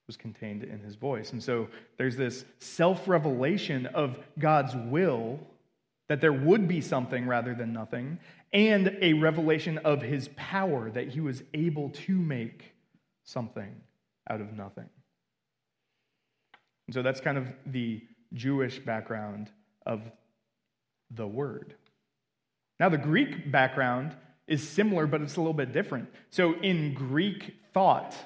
was 0.06 0.16
contained 0.16 0.64
in 0.64 0.80
his 0.80 0.96
voice. 0.96 1.32
And 1.32 1.42
so 1.42 1.68
there's 1.96 2.16
this 2.16 2.44
self 2.58 3.06
revelation 3.06 3.86
of 3.86 4.18
God's 4.38 4.74
will 4.74 5.38
that 6.08 6.20
there 6.20 6.32
would 6.32 6.66
be 6.66 6.80
something 6.80 7.26
rather 7.26 7.54
than 7.54 7.72
nothing, 7.72 8.18
and 8.52 8.96
a 9.02 9.12
revelation 9.12 9.78
of 9.78 10.00
his 10.00 10.30
power 10.36 10.90
that 10.90 11.08
he 11.08 11.20
was 11.20 11.42
able 11.52 11.90
to 11.90 12.12
make 12.12 12.72
something 13.24 13.74
out 14.30 14.40
of 14.40 14.54
nothing. 14.54 14.88
And 16.86 16.94
so 16.94 17.02
that's 17.02 17.20
kind 17.20 17.36
of 17.36 17.46
the 17.66 18.00
Jewish 18.32 18.78
background 18.78 19.50
of 19.84 20.00
the 21.10 21.26
word. 21.26 21.74
Now, 22.80 22.88
the 22.88 22.98
Greek 22.98 23.52
background 23.52 24.16
is 24.48 24.66
similar, 24.66 25.06
but 25.06 25.20
it's 25.20 25.36
a 25.36 25.40
little 25.40 25.54
bit 25.54 25.72
different. 25.72 26.08
So, 26.30 26.54
in 26.60 26.94
Greek 26.94 27.54
thought, 27.72 28.16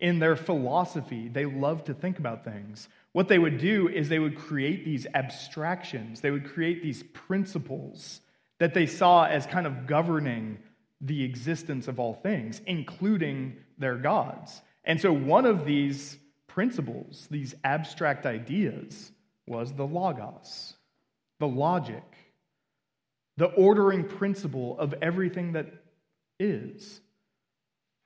in 0.00 0.18
their 0.18 0.36
philosophy, 0.36 1.28
they 1.28 1.44
love 1.44 1.84
to 1.84 1.94
think 1.94 2.18
about 2.18 2.44
things. 2.44 2.88
What 3.12 3.28
they 3.28 3.38
would 3.38 3.58
do 3.58 3.88
is 3.88 4.08
they 4.08 4.18
would 4.18 4.36
create 4.36 4.84
these 4.84 5.06
abstractions, 5.14 6.20
they 6.20 6.30
would 6.30 6.52
create 6.52 6.82
these 6.82 7.02
principles 7.14 8.20
that 8.58 8.74
they 8.74 8.86
saw 8.86 9.24
as 9.24 9.46
kind 9.46 9.66
of 9.66 9.86
governing 9.86 10.58
the 11.00 11.22
existence 11.22 11.86
of 11.86 12.00
all 12.00 12.14
things, 12.14 12.60
including 12.66 13.56
their 13.78 13.96
gods. 13.96 14.60
And 14.84 15.00
so, 15.00 15.12
one 15.12 15.46
of 15.46 15.64
these 15.64 16.18
principles, 16.48 17.28
these 17.30 17.54
abstract 17.62 18.26
ideas, 18.26 19.12
was 19.46 19.72
the 19.72 19.86
logos, 19.86 20.74
the 21.38 21.46
logic, 21.46 22.02
the 23.38 23.46
ordering 23.46 24.02
principle 24.02 24.76
of 24.80 24.92
everything 25.00 25.52
that 25.52 25.72
is. 26.40 27.00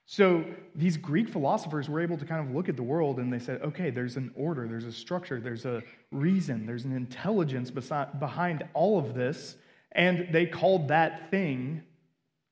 So 0.05 0.45
these 0.75 0.95
Greek 0.95 1.27
philosophers 1.27 1.89
were 1.89 2.01
able 2.01 2.17
to 2.17 2.25
kind 2.25 2.47
of 2.47 2.55
look 2.55 2.69
at 2.69 2.75
the 2.75 2.83
world 2.83 3.17
and 3.17 3.33
they 3.33 3.39
said, 3.39 3.59
okay, 3.63 3.89
there's 3.89 4.15
an 4.15 4.31
order, 4.35 4.67
there's 4.67 4.85
a 4.85 4.91
structure, 4.91 5.39
there's 5.39 5.65
a 5.65 5.81
reason, 6.11 6.67
there's 6.67 6.85
an 6.85 6.95
intelligence 6.95 7.71
behind 7.71 8.63
all 8.75 8.99
of 8.99 9.15
this. 9.15 9.57
And 9.93 10.27
they 10.31 10.45
called 10.45 10.89
that 10.89 11.31
thing, 11.31 11.81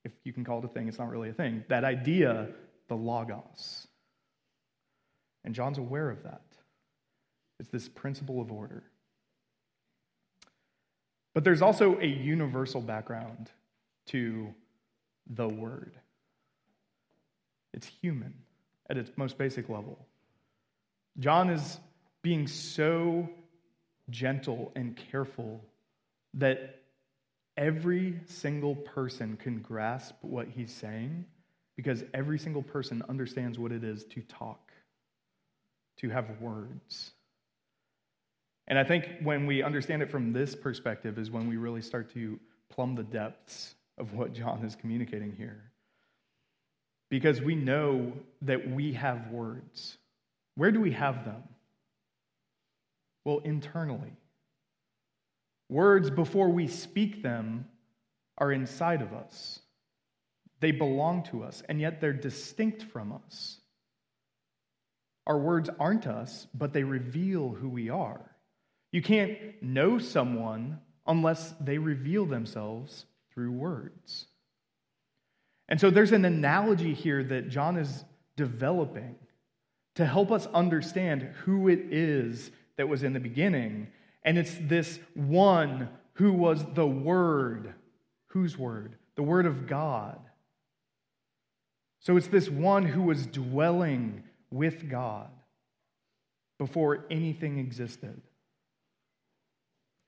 if 0.03 0.11
you 0.23 0.33
can 0.33 0.43
call 0.43 0.57
it 0.57 0.65
a 0.65 0.67
thing, 0.67 0.87
it's 0.87 0.97
not 0.97 1.11
really 1.11 1.29
a 1.29 1.33
thing, 1.33 1.63
that 1.69 1.83
idea, 1.83 2.47
the 2.87 2.95
Logos. 2.95 3.87
And 5.43 5.53
John's 5.53 5.77
aware 5.77 6.09
of 6.09 6.23
that. 6.23 6.41
It's 7.59 7.69
this 7.69 7.87
principle 7.87 8.41
of 8.41 8.51
order. 8.51 8.83
But 11.33 11.43
there's 11.43 11.61
also 11.61 11.97
a 11.99 12.05
universal 12.05 12.81
background 12.81 13.49
to 14.07 14.53
the 15.27 15.47
word. 15.47 15.93
It's 17.73 17.87
human 17.87 18.33
at 18.89 18.97
its 18.97 19.11
most 19.15 19.37
basic 19.37 19.69
level. 19.69 20.05
John 21.19 21.49
is 21.49 21.79
being 22.21 22.47
so 22.47 23.29
gentle 24.09 24.71
and 24.75 24.99
careful 25.11 25.63
that 26.33 26.81
every 27.57 28.19
single 28.25 28.75
person 28.75 29.37
can 29.37 29.59
grasp 29.59 30.15
what 30.21 30.47
he's 30.47 30.71
saying 30.71 31.25
because 31.75 32.03
every 32.13 32.37
single 32.37 32.63
person 32.63 33.03
understands 33.09 33.57
what 33.57 33.71
it 33.71 33.83
is 33.83 34.03
to 34.05 34.21
talk, 34.21 34.71
to 35.97 36.09
have 36.09 36.41
words. 36.41 37.11
And 38.71 38.79
I 38.79 38.85
think 38.85 39.17
when 39.21 39.47
we 39.47 39.61
understand 39.63 40.01
it 40.01 40.09
from 40.09 40.31
this 40.31 40.55
perspective 40.55 41.19
is 41.19 41.29
when 41.29 41.49
we 41.49 41.57
really 41.57 41.81
start 41.81 42.09
to 42.13 42.39
plumb 42.69 42.95
the 42.95 43.03
depths 43.03 43.75
of 43.97 44.13
what 44.13 44.31
John 44.31 44.63
is 44.63 44.77
communicating 44.77 45.33
here. 45.35 45.61
Because 47.09 47.41
we 47.41 47.53
know 47.53 48.13
that 48.43 48.71
we 48.71 48.93
have 48.93 49.29
words. 49.29 49.97
Where 50.55 50.71
do 50.71 50.79
we 50.79 50.93
have 50.93 51.25
them? 51.25 51.43
Well, 53.25 53.39
internally. 53.39 54.13
Words, 55.67 56.09
before 56.09 56.47
we 56.47 56.67
speak 56.67 57.21
them, 57.21 57.65
are 58.37 58.53
inside 58.53 59.01
of 59.01 59.11
us. 59.11 59.59
They 60.61 60.71
belong 60.71 61.23
to 61.23 61.43
us, 61.43 61.61
and 61.67 61.81
yet 61.81 61.99
they're 61.99 62.13
distinct 62.13 62.83
from 62.83 63.11
us. 63.11 63.59
Our 65.27 65.39
words 65.39 65.69
aren't 65.77 66.07
us, 66.07 66.47
but 66.53 66.71
they 66.71 66.85
reveal 66.85 67.49
who 67.49 67.67
we 67.67 67.89
are. 67.89 68.30
You 68.91 69.01
can't 69.01 69.37
know 69.61 69.99
someone 69.99 70.79
unless 71.07 71.53
they 71.59 71.77
reveal 71.77 72.25
themselves 72.25 73.05
through 73.33 73.51
words. 73.51 74.27
And 75.69 75.79
so 75.79 75.89
there's 75.89 76.11
an 76.11 76.25
analogy 76.25 76.93
here 76.93 77.23
that 77.23 77.49
John 77.49 77.77
is 77.77 78.03
developing 78.35 79.15
to 79.95 80.05
help 80.05 80.31
us 80.31 80.47
understand 80.47 81.21
who 81.43 81.69
it 81.69 81.79
is 81.91 82.51
that 82.77 82.89
was 82.89 83.03
in 83.03 83.13
the 83.13 83.19
beginning. 83.19 83.87
And 84.23 84.37
it's 84.37 84.55
this 84.61 84.99
one 85.13 85.89
who 86.13 86.33
was 86.33 86.65
the 86.73 86.85
Word. 86.85 87.73
Whose 88.27 88.57
Word? 88.57 88.95
The 89.15 89.23
Word 89.23 89.45
of 89.45 89.67
God. 89.67 90.19
So 92.01 92.17
it's 92.17 92.27
this 92.27 92.49
one 92.49 92.83
who 92.85 93.03
was 93.03 93.25
dwelling 93.27 94.23
with 94.49 94.89
God 94.89 95.29
before 96.57 97.05
anything 97.09 97.59
existed 97.59 98.21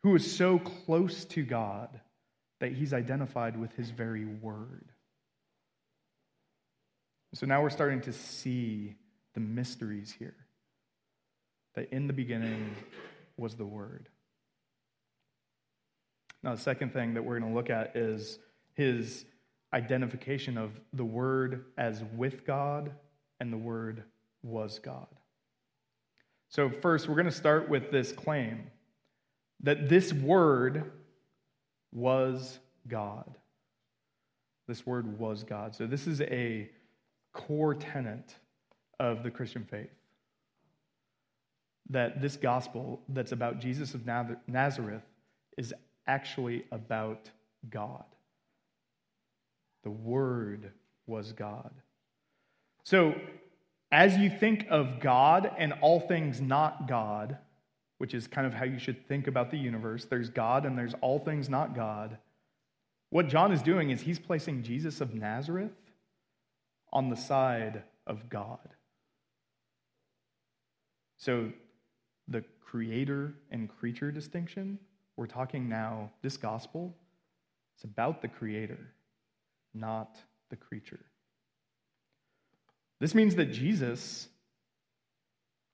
who 0.03 0.15
is 0.15 0.36
so 0.36 0.60
close 0.60 1.25
to 1.25 1.43
God 1.43 2.00
that 2.60 2.74
he's 2.74 2.93
identified 2.93 3.60
with 3.60 3.74
his 3.74 3.89
very 3.89 4.25
word. 4.25 4.91
So 7.33 7.48
now 7.48 7.63
we're 7.63 7.72
starting 7.72 8.01
to 8.01 8.13
see 8.13 8.95
the 9.33 9.39
mysteries 9.39 10.13
here. 10.17 10.36
That 11.75 11.91
in 11.91 12.05
the 12.05 12.13
beginning 12.13 12.75
was 13.38 13.55
the 13.55 13.65
Word. 13.65 14.10
Now, 16.43 16.53
the 16.53 16.62
second 16.62 16.93
thing 16.93 17.15
that 17.15 17.24
we're 17.24 17.39
going 17.39 17.51
to 17.51 17.55
look 17.55 17.69
at 17.69 17.95
is 17.95 18.38
his 18.75 19.25
identification 19.74 20.57
of 20.57 20.79
the 20.91 21.05
Word 21.05 21.65
as 21.77 22.03
with 22.15 22.45
God 22.45 22.91
and 23.39 23.51
the 23.51 23.57
Word 23.57 24.03
was 24.43 24.77
God. 24.77 25.07
So, 26.50 26.69
first, 26.69 27.07
we're 27.07 27.15
going 27.15 27.25
to 27.25 27.31
start 27.31 27.69
with 27.69 27.89
this 27.89 28.12
claim 28.12 28.69
that 29.63 29.89
this 29.89 30.13
word 30.13 30.91
was 31.91 32.60
God. 32.88 33.29
This 34.67 34.86
word 34.86 35.17
was 35.20 35.43
God. 35.43 35.75
So, 35.75 35.88
this 35.88 36.08
is 36.08 36.22
a 36.22 36.70
core 37.34 37.75
tenet 37.75 38.36
of 39.00 39.24
the 39.24 39.32
Christian 39.32 39.65
faith. 39.65 39.89
That 41.89 42.22
this 42.22 42.38
gospel 42.38 43.01
that's 43.10 43.34
about 43.34 43.60
Jesus 43.60 43.93
of 43.93 44.05
Nazareth 44.48 45.03
is 45.58 45.74
actually 46.08 46.65
about 46.72 47.29
God. 47.70 48.05
The 49.84 49.91
Word 49.91 50.72
was 51.08 51.34
God. 51.34 51.72
So, 52.84 53.15
as 53.91 54.17
you 54.17 54.29
think 54.29 54.65
of 54.70 55.00
God 55.00 55.51
and 55.58 55.74
all 55.82 56.00
things 56.00 56.41
not 56.41 56.88
God, 56.88 57.38
which 58.03 58.13
is 58.13 58.27
kind 58.27 58.45
of 58.45 58.53
how 58.53 58.65
you 58.65 58.77
should 58.77 59.07
think 59.07 59.27
about 59.27 59.50
the 59.50 59.57
universe, 59.57 60.03
there's 60.03 60.29
God 60.29 60.65
and 60.65 60.77
there's 60.77 60.93
all 61.00 61.19
things 61.19 61.48
not 61.48 61.74
God. 61.74 62.17
What 63.12 63.29
John 63.29 63.53
is 63.53 63.62
doing 63.62 63.91
is 63.91 64.01
he's 64.01 64.19
placing 64.19 64.63
Jesus 64.63 65.00
of 65.00 65.13
Nazareth 65.13 65.72
on 66.91 67.10
the 67.10 67.15
side 67.15 67.83
of 68.05 68.29
God. 68.29 68.67
So, 71.15 71.53
the 72.27 72.43
creator 72.60 73.36
and 73.50 73.69
creature 73.69 74.12
distinction, 74.12 74.79
we're 75.15 75.25
talking 75.25 75.69
now, 75.69 76.12
this 76.22 76.36
gospel, 76.36 76.93
it's 77.77 77.86
about 77.86 78.22
the 78.22 78.27
creator, 78.27 78.91
not 79.74 80.17
the 80.50 80.57
creature. 80.57 81.05
This 83.00 83.15
means 83.15 83.36
that 83.36 83.53
Jesus, 83.53 84.27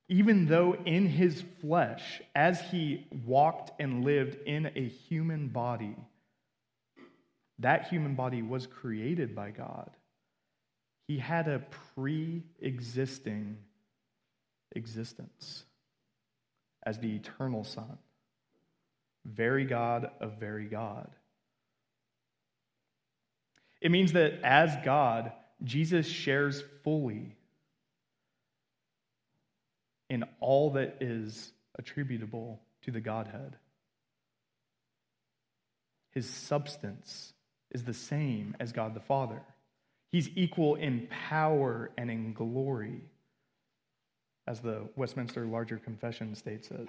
even 0.10 0.48
though 0.48 0.76
in 0.86 1.08
his 1.08 1.44
flesh, 1.62 2.22
as 2.34 2.60
he 2.72 3.06
walked 3.26 3.80
and 3.80 4.04
lived 4.04 4.38
in 4.48 4.72
a 4.76 4.88
human 4.88 5.48
body, 5.48 5.96
that 7.60 7.88
human 7.88 8.16
body 8.16 8.42
was 8.42 8.66
created 8.66 9.36
by 9.36 9.52
God. 9.52 9.92
He 11.08 11.20
had 11.20 11.48
a 11.48 11.64
pre 11.94 12.44
existing 12.60 13.58
existence 14.76 15.64
as 16.84 16.98
the 16.98 17.16
eternal 17.16 17.64
Son, 17.64 17.98
very 19.26 19.66
God 19.66 20.10
of 20.20 20.40
very 20.40 20.66
God. 20.66 21.10
It 23.80 23.92
means 23.92 24.14
that 24.14 24.40
as 24.44 24.76
God, 24.84 25.32
Jesus 25.64 26.08
shares 26.08 26.64
fully 26.84 27.36
in 30.10 30.24
all 30.40 30.72
that 30.72 30.98
is 31.02 31.52
attributable 31.78 32.60
to 32.84 32.92
the 32.92 33.00
Godhead. 33.00 33.56
His 36.12 36.28
substance 36.28 37.34
is 37.72 37.84
the 37.84 37.94
same 37.94 38.56
as 38.60 38.72
God 38.72 38.94
the 38.94 39.00
Father. 39.00 39.42
He's 40.12 40.30
equal 40.36 40.76
in 40.76 41.08
power 41.30 41.92
and 41.98 42.10
in 42.10 42.34
glory, 42.34 43.02
as 44.48 44.60
the 44.60 44.90
Westminster 44.96 45.46
Larger 45.46 45.78
Confession 45.78 46.34
states 46.34 46.72
it. 46.72 46.88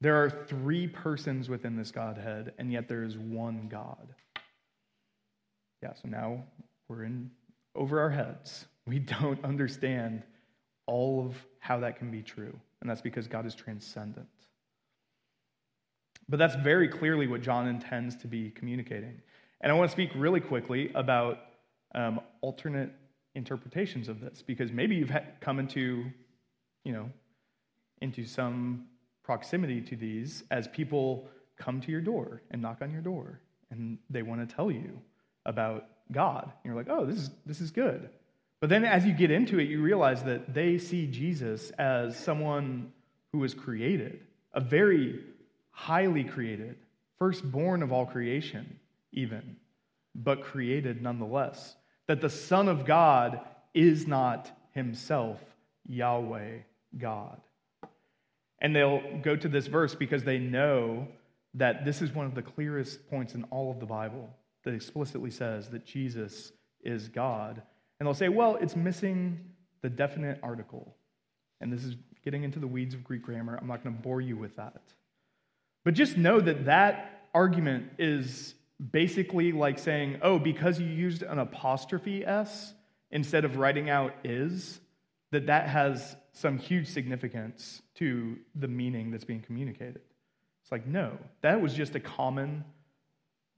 There 0.00 0.22
are 0.22 0.30
three 0.30 0.86
persons 0.86 1.48
within 1.48 1.76
this 1.76 1.90
Godhead, 1.90 2.52
and 2.58 2.70
yet 2.70 2.86
there 2.86 3.02
is 3.02 3.16
one 3.16 3.68
God. 3.68 4.14
Yeah, 5.82 5.94
so 5.94 6.08
now 6.08 6.44
we're 6.88 7.04
in 7.04 7.30
over 7.74 8.00
our 8.00 8.10
heads. 8.10 8.66
We 8.86 8.98
don't 8.98 9.42
understand 9.44 10.22
all 10.88 11.24
of 11.26 11.36
how 11.60 11.78
that 11.80 11.98
can 11.98 12.10
be 12.10 12.22
true, 12.22 12.58
and 12.80 12.90
that's 12.90 13.02
because 13.02 13.28
God 13.28 13.46
is 13.46 13.54
transcendent. 13.54 14.26
But 16.28 16.38
that's 16.38 16.56
very 16.56 16.88
clearly 16.88 17.26
what 17.26 17.42
John 17.42 17.68
intends 17.68 18.16
to 18.16 18.26
be 18.26 18.50
communicating. 18.50 19.20
And 19.60 19.70
I 19.70 19.74
want 19.74 19.90
to 19.90 19.92
speak 19.92 20.10
really 20.14 20.40
quickly 20.40 20.90
about 20.94 21.38
um, 21.94 22.20
alternate 22.40 22.90
interpretations 23.34 24.08
of 24.08 24.20
this, 24.20 24.42
because 24.42 24.72
maybe 24.72 24.96
you've 24.96 25.12
come 25.40 25.58
into, 25.58 26.04
you 26.84 26.92
know, 26.92 27.10
into 28.00 28.24
some 28.24 28.86
proximity 29.22 29.80
to 29.82 29.96
these 29.96 30.44
as 30.50 30.68
people 30.68 31.28
come 31.56 31.80
to 31.80 31.90
your 31.90 32.00
door 32.00 32.42
and 32.50 32.62
knock 32.62 32.78
on 32.82 32.92
your 32.92 33.02
door, 33.02 33.40
and 33.70 33.98
they 34.08 34.22
want 34.22 34.46
to 34.46 34.54
tell 34.54 34.70
you 34.70 35.00
about 35.44 35.86
God. 36.12 36.44
And 36.44 36.64
you're 36.64 36.74
like, 36.74 36.88
oh, 36.88 37.04
this 37.04 37.18
is 37.18 37.30
this 37.44 37.60
is 37.60 37.70
good. 37.70 38.08
But 38.60 38.70
then 38.70 38.84
as 38.84 39.06
you 39.06 39.12
get 39.12 39.30
into 39.30 39.58
it, 39.58 39.68
you 39.68 39.80
realize 39.80 40.24
that 40.24 40.52
they 40.52 40.78
see 40.78 41.06
Jesus 41.06 41.70
as 41.72 42.18
someone 42.18 42.92
who 43.32 43.38
was 43.38 43.54
created, 43.54 44.20
a 44.52 44.60
very 44.60 45.20
highly 45.70 46.24
created, 46.24 46.76
firstborn 47.18 47.82
of 47.82 47.92
all 47.92 48.06
creation, 48.06 48.78
even, 49.12 49.56
but 50.14 50.42
created 50.42 51.00
nonetheless. 51.02 51.76
That 52.08 52.20
the 52.20 52.30
Son 52.30 52.68
of 52.68 52.84
God 52.84 53.40
is 53.74 54.06
not 54.06 54.50
himself 54.72 55.40
Yahweh 55.86 56.58
God. 56.96 57.40
And 58.60 58.74
they'll 58.74 59.20
go 59.22 59.36
to 59.36 59.48
this 59.48 59.66
verse 59.66 59.94
because 59.94 60.24
they 60.24 60.38
know 60.38 61.06
that 61.54 61.84
this 61.84 62.02
is 62.02 62.12
one 62.12 62.26
of 62.26 62.34
the 62.34 62.42
clearest 62.42 63.08
points 63.08 63.34
in 63.34 63.44
all 63.44 63.70
of 63.70 63.78
the 63.78 63.86
Bible 63.86 64.28
that 64.64 64.74
explicitly 64.74 65.30
says 65.30 65.68
that 65.70 65.84
Jesus 65.84 66.52
is 66.82 67.08
God. 67.08 67.62
And 67.98 68.06
they'll 68.06 68.14
say, 68.14 68.28
well, 68.28 68.56
it's 68.56 68.76
missing 68.76 69.40
the 69.82 69.88
definite 69.88 70.38
article. 70.42 70.94
And 71.60 71.72
this 71.72 71.84
is 71.84 71.96
getting 72.24 72.44
into 72.44 72.58
the 72.58 72.66
weeds 72.66 72.94
of 72.94 73.02
Greek 73.02 73.22
grammar. 73.22 73.58
I'm 73.60 73.66
not 73.66 73.82
going 73.82 73.96
to 73.96 74.02
bore 74.02 74.20
you 74.20 74.36
with 74.36 74.56
that. 74.56 74.82
But 75.84 75.94
just 75.94 76.16
know 76.16 76.40
that 76.40 76.66
that 76.66 77.28
argument 77.34 77.92
is 77.98 78.54
basically 78.92 79.52
like 79.52 79.78
saying, 79.78 80.18
oh, 80.22 80.38
because 80.38 80.80
you 80.80 80.86
used 80.86 81.22
an 81.22 81.38
apostrophe 81.38 82.24
S 82.24 82.72
instead 83.10 83.44
of 83.44 83.56
writing 83.56 83.90
out 83.90 84.14
is, 84.22 84.80
that 85.30 85.46
that 85.46 85.68
has 85.68 86.16
some 86.32 86.58
huge 86.58 86.86
significance 86.86 87.82
to 87.96 88.38
the 88.54 88.68
meaning 88.68 89.10
that's 89.10 89.24
being 89.24 89.42
communicated. 89.42 90.00
It's 90.62 90.72
like, 90.72 90.86
no, 90.86 91.18
that 91.42 91.60
was 91.60 91.74
just 91.74 91.94
a 91.94 92.00
common 92.00 92.64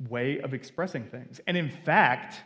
way 0.08 0.40
of 0.40 0.54
expressing 0.54 1.04
things. 1.04 1.40
And 1.46 1.56
in 1.56 1.70
fact, 1.70 2.40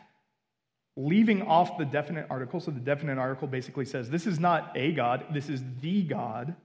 leaving 0.97 1.41
off 1.41 1.77
the 1.77 1.85
definite 1.85 2.27
article, 2.29 2.59
so 2.59 2.71
the 2.71 2.79
definite 2.79 3.17
article 3.17 3.47
basically 3.47 3.85
says 3.85 4.09
this 4.09 4.25
is 4.25 4.39
not 4.39 4.71
a 4.75 4.91
God, 4.93 5.25
this 5.31 5.49
is 5.49 5.61
the 5.81 6.03
God. 6.03 6.55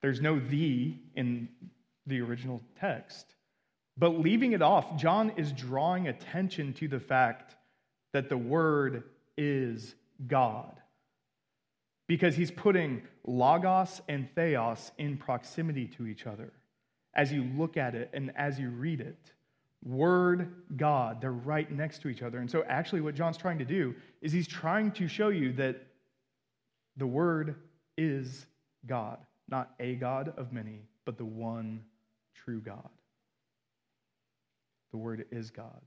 There's 0.00 0.20
no 0.20 0.38
the 0.38 0.94
in 1.16 1.48
the 2.06 2.20
original 2.20 2.62
text. 2.78 3.34
But 3.96 4.20
leaving 4.20 4.52
it 4.52 4.62
off, 4.62 4.96
John 4.96 5.32
is 5.36 5.52
drawing 5.52 6.06
attention 6.06 6.72
to 6.74 6.86
the 6.86 7.00
fact 7.00 7.56
that 8.12 8.28
the 8.28 8.38
Word 8.38 9.02
is 9.36 9.96
God. 10.26 10.80
Because 12.06 12.36
he's 12.36 12.50
putting 12.50 13.02
logos 13.26 14.00
and 14.08 14.28
theos 14.34 14.92
in 14.98 15.16
proximity 15.18 15.86
to 15.88 16.06
each 16.06 16.26
other 16.26 16.52
as 17.14 17.32
you 17.32 17.42
look 17.56 17.76
at 17.76 17.94
it 17.94 18.10
and 18.14 18.32
as 18.36 18.58
you 18.58 18.70
read 18.70 19.00
it. 19.00 19.32
Word, 19.84 20.52
God, 20.76 21.20
they're 21.20 21.32
right 21.32 21.70
next 21.70 22.02
to 22.02 22.08
each 22.08 22.22
other. 22.22 22.38
And 22.38 22.50
so, 22.50 22.64
actually, 22.68 23.00
what 23.00 23.14
John's 23.14 23.36
trying 23.36 23.58
to 23.58 23.64
do 23.64 23.94
is 24.20 24.32
he's 24.32 24.48
trying 24.48 24.90
to 24.92 25.06
show 25.06 25.28
you 25.28 25.52
that 25.54 25.86
the 26.96 27.06
Word 27.06 27.54
is 27.96 28.46
God, 28.86 29.18
not 29.48 29.70
a 29.78 29.94
God 29.94 30.34
of 30.36 30.52
many, 30.52 30.82
but 31.04 31.16
the 31.16 31.24
one 31.24 31.84
true 32.34 32.60
God. 32.60 32.88
The 34.90 34.98
Word 34.98 35.26
is 35.30 35.50
God. 35.50 35.80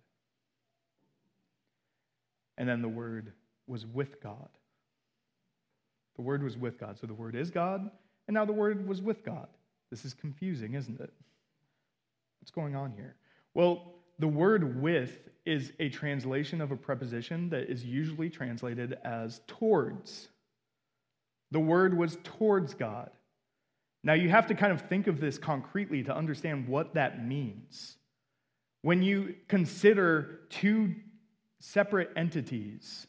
And 2.57 2.67
then 2.67 2.81
the 2.81 2.89
Word 2.89 3.33
was 3.67 3.85
with 3.85 4.21
God. 4.21 4.49
The 6.15 6.21
Word 6.21 6.43
was 6.43 6.57
with 6.57 6.79
God. 6.79 6.97
So 6.99 7.07
the 7.07 7.13
Word 7.13 7.35
is 7.35 7.51
God, 7.51 7.89
and 8.27 8.33
now 8.33 8.45
the 8.45 8.53
Word 8.53 8.87
was 8.87 9.01
with 9.01 9.25
God. 9.25 9.47
This 9.89 10.05
is 10.05 10.13
confusing, 10.13 10.75
isn't 10.75 10.99
it? 10.99 11.11
What's 12.39 12.51
going 12.51 12.75
on 12.75 12.91
here? 12.91 13.15
Well, 13.53 13.95
the 14.19 14.27
word 14.27 14.81
with 14.81 15.29
is 15.45 15.73
a 15.79 15.89
translation 15.89 16.61
of 16.61 16.71
a 16.71 16.77
preposition 16.77 17.49
that 17.49 17.69
is 17.69 17.83
usually 17.83 18.29
translated 18.29 18.97
as 19.03 19.41
towards. 19.47 20.29
The 21.51 21.59
word 21.59 21.97
was 21.97 22.17
towards 22.23 22.73
God. 22.73 23.09
Now, 24.03 24.13
you 24.13 24.29
have 24.29 24.47
to 24.47 24.55
kind 24.55 24.71
of 24.71 24.81
think 24.81 25.07
of 25.07 25.19
this 25.19 25.37
concretely 25.37 26.03
to 26.03 26.15
understand 26.15 26.67
what 26.67 26.93
that 26.95 27.25
means. 27.25 27.97
When 28.81 29.03
you 29.03 29.35
consider 29.47 30.39
two 30.49 30.95
separate 31.59 32.11
entities 32.15 33.05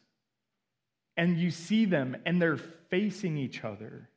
and 1.17 1.37
you 1.37 1.49
see 1.49 1.85
them 1.85 2.15
and 2.25 2.41
they're 2.41 2.57
facing 2.57 3.37
each 3.37 3.63
other 3.63 4.09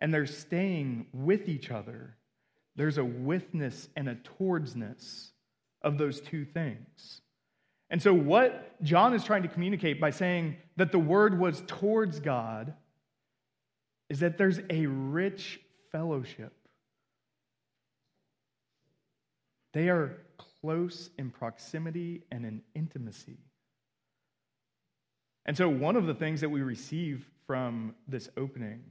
and 0.00 0.12
they're 0.12 0.26
staying 0.26 1.06
with 1.14 1.48
each 1.48 1.70
other, 1.70 2.16
there's 2.76 2.98
a 2.98 3.04
withness 3.04 3.88
and 3.96 4.08
a 4.08 4.14
towardsness 4.14 5.30
of 5.82 5.98
those 5.98 6.20
two 6.20 6.44
things. 6.44 7.20
And 7.90 8.00
so, 8.00 8.14
what 8.14 8.82
John 8.82 9.12
is 9.12 9.22
trying 9.22 9.42
to 9.42 9.48
communicate 9.48 10.00
by 10.00 10.10
saying 10.10 10.56
that 10.76 10.92
the 10.92 10.98
word 10.98 11.38
was 11.38 11.62
towards 11.66 12.20
God 12.20 12.74
is 14.08 14.20
that 14.20 14.38
there's 14.38 14.60
a 14.70 14.86
rich 14.86 15.60
fellowship. 15.90 16.54
They 19.74 19.88
are 19.88 20.18
close 20.62 21.10
in 21.18 21.30
proximity 21.30 22.22
and 22.30 22.46
in 22.46 22.62
intimacy. 22.74 23.38
And 25.44 25.56
so, 25.56 25.68
one 25.68 25.96
of 25.96 26.06
the 26.06 26.14
things 26.14 26.40
that 26.40 26.48
we 26.48 26.62
receive 26.62 27.26
from 27.46 27.94
this 28.08 28.30
opening 28.36 28.84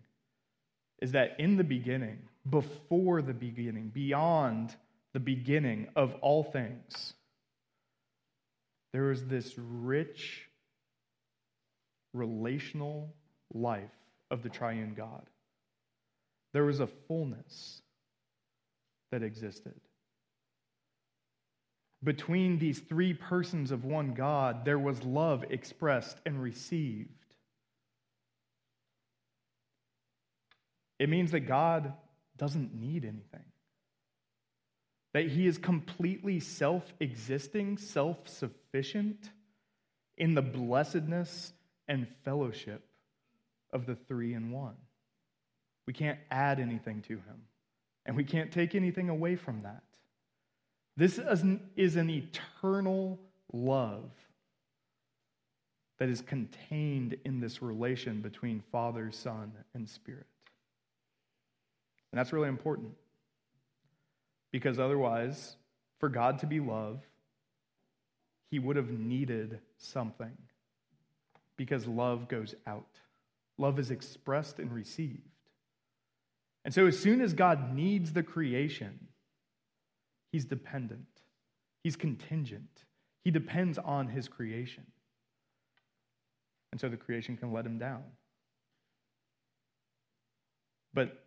is 1.02 1.14
that 1.14 1.36
in 1.40 1.58
the 1.58 1.64
beginning, 1.64 2.20
before 2.50 3.22
the 3.22 3.34
beginning, 3.34 3.90
beyond 3.94 4.76
the 5.14 5.20
beginning 5.20 5.88
of 5.96 6.14
all 6.22 6.44
things, 6.44 7.14
there 8.94 9.04
was 9.04 9.26
this 9.26 9.54
rich 9.58 10.48
relational 12.14 13.14
life 13.54 13.90
of 14.30 14.44
the 14.44 14.50
triune 14.50 14.94
God. 14.96 15.24
There 16.54 16.66
was 16.66 16.80
a 16.80 16.88
fullness 16.88 17.82
that 19.12 19.24
existed. 19.24 19.80
Between 22.04 22.58
these 22.58 22.80
three 22.80 23.14
persons 23.14 23.72
of 23.72 23.86
one 23.86 24.14
God, 24.14 24.66
there 24.66 24.80
was 24.80 25.04
love 25.04 25.46
expressed 25.50 26.18
and 26.26 26.42
received. 26.42 27.21
It 31.02 31.10
means 31.10 31.32
that 31.32 31.48
God 31.48 31.94
doesn't 32.38 32.76
need 32.80 33.06
anything, 33.06 33.46
that 35.16 35.26
He 35.26 35.48
is 35.48 35.58
completely 35.58 36.40
self 36.40 36.94
existing, 37.00 37.80
self 37.80 38.30
sufficient 38.30 39.32
in 40.16 40.36
the 40.36 40.44
blessedness 40.44 41.54
and 41.88 42.06
fellowship 42.24 42.86
of 43.74 43.88
the 43.88 43.96
three 43.96 44.36
in 44.36 44.52
one. 44.52 44.76
We 45.88 45.94
can't 45.94 46.20
add 46.30 46.60
anything 46.60 47.02
to 47.08 47.14
Him, 47.14 47.48
and 48.06 48.16
we 48.16 48.24
can't 48.24 48.52
take 48.52 48.76
anything 48.76 49.10
away 49.10 49.38
from 49.38 49.64
that. 49.64 49.82
This 50.98 51.18
is 51.18 51.96
an 51.96 52.12
eternal 52.12 53.20
love 53.52 54.12
that 55.98 56.10
is 56.10 56.22
contained 56.22 57.18
in 57.26 57.40
this 57.40 57.64
relation 57.64 58.22
between 58.22 58.62
Father, 58.72 59.10
Son, 59.12 59.52
and 59.74 59.90
Spirit. 59.90 60.28
And 62.12 62.20
that's 62.20 62.34
really 62.34 62.50
important. 62.50 62.92
Because 64.52 64.80
otherwise, 64.80 65.56
for 66.00 66.10
God 66.10 66.40
to 66.40 66.46
be 66.46 66.60
love, 66.60 67.02
he 68.50 68.60
would 68.60 68.76
have 68.76 68.90
needed 68.90 69.60
something. 69.78 70.36
Because 71.56 71.88
love 71.88 72.28
goes 72.28 72.54
out, 72.68 73.00
love 73.58 73.80
is 73.80 73.92
expressed 73.92 74.60
and 74.60 74.72
received. 74.74 75.22
And 76.66 76.74
so, 76.74 76.86
as 76.86 77.00
soon 77.00 77.22
as 77.22 77.34
God 77.34 77.74
needs 77.74 78.14
the 78.14 78.24
creation, 78.24 79.08
he's 80.32 80.46
dependent, 80.46 81.08
he's 81.84 81.96
contingent, 81.96 82.84
he 83.24 83.32
depends 83.32 83.78
on 83.78 84.08
his 84.08 84.28
creation. 84.28 84.86
And 86.72 86.80
so 86.80 86.90
the 86.90 86.98
creation 86.98 87.38
can 87.38 87.52
let 87.52 87.66
him 87.66 87.78
down. 87.78 88.04
But 90.94 91.21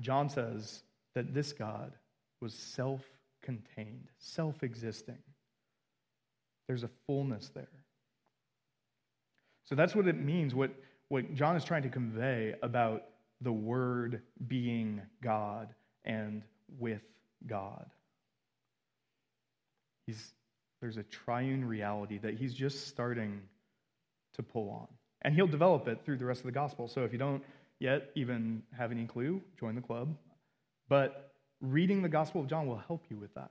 John 0.00 0.28
says 0.28 0.82
that 1.14 1.34
this 1.34 1.52
God 1.52 1.92
was 2.40 2.54
self 2.54 3.02
contained, 3.42 4.08
self 4.18 4.62
existing. 4.62 5.18
There's 6.66 6.84
a 6.84 6.90
fullness 7.06 7.50
there. 7.54 7.68
So 9.64 9.74
that's 9.74 9.94
what 9.94 10.06
it 10.08 10.16
means, 10.16 10.54
what, 10.54 10.70
what 11.08 11.34
John 11.34 11.56
is 11.56 11.64
trying 11.64 11.82
to 11.82 11.88
convey 11.88 12.54
about 12.62 13.04
the 13.40 13.52
Word 13.52 14.22
being 14.46 15.02
God 15.22 15.74
and 16.04 16.42
with 16.78 17.02
God. 17.46 17.86
He's, 20.06 20.32
there's 20.80 20.96
a 20.96 21.02
triune 21.02 21.64
reality 21.64 22.18
that 22.18 22.34
he's 22.34 22.54
just 22.54 22.88
starting 22.88 23.42
to 24.34 24.42
pull 24.42 24.70
on. 24.70 24.88
And 25.22 25.34
he'll 25.34 25.46
develop 25.46 25.86
it 25.88 26.00
through 26.04 26.16
the 26.16 26.24
rest 26.24 26.40
of 26.40 26.46
the 26.46 26.52
gospel. 26.52 26.88
So 26.88 27.04
if 27.04 27.12
you 27.12 27.18
don't 27.18 27.42
yet 27.80 28.10
even 28.14 28.62
have 28.78 28.92
any 28.92 29.06
clue, 29.06 29.42
join 29.58 29.74
the 29.74 29.80
club. 29.80 30.14
But 30.88 31.32
reading 31.60 32.02
the 32.02 32.08
Gospel 32.08 32.40
of 32.40 32.46
John 32.46 32.66
will 32.66 32.82
help 32.86 33.04
you 33.10 33.16
with 33.16 33.34
that. 33.34 33.50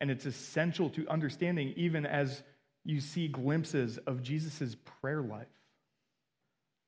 And 0.00 0.10
it's 0.10 0.26
essential 0.26 0.90
to 0.90 1.06
understanding, 1.08 1.74
even 1.76 2.04
as 2.04 2.42
you 2.84 3.00
see 3.00 3.28
glimpses 3.28 3.98
of 3.98 4.22
Jesus' 4.22 4.76
prayer 5.00 5.22
life, 5.22 5.46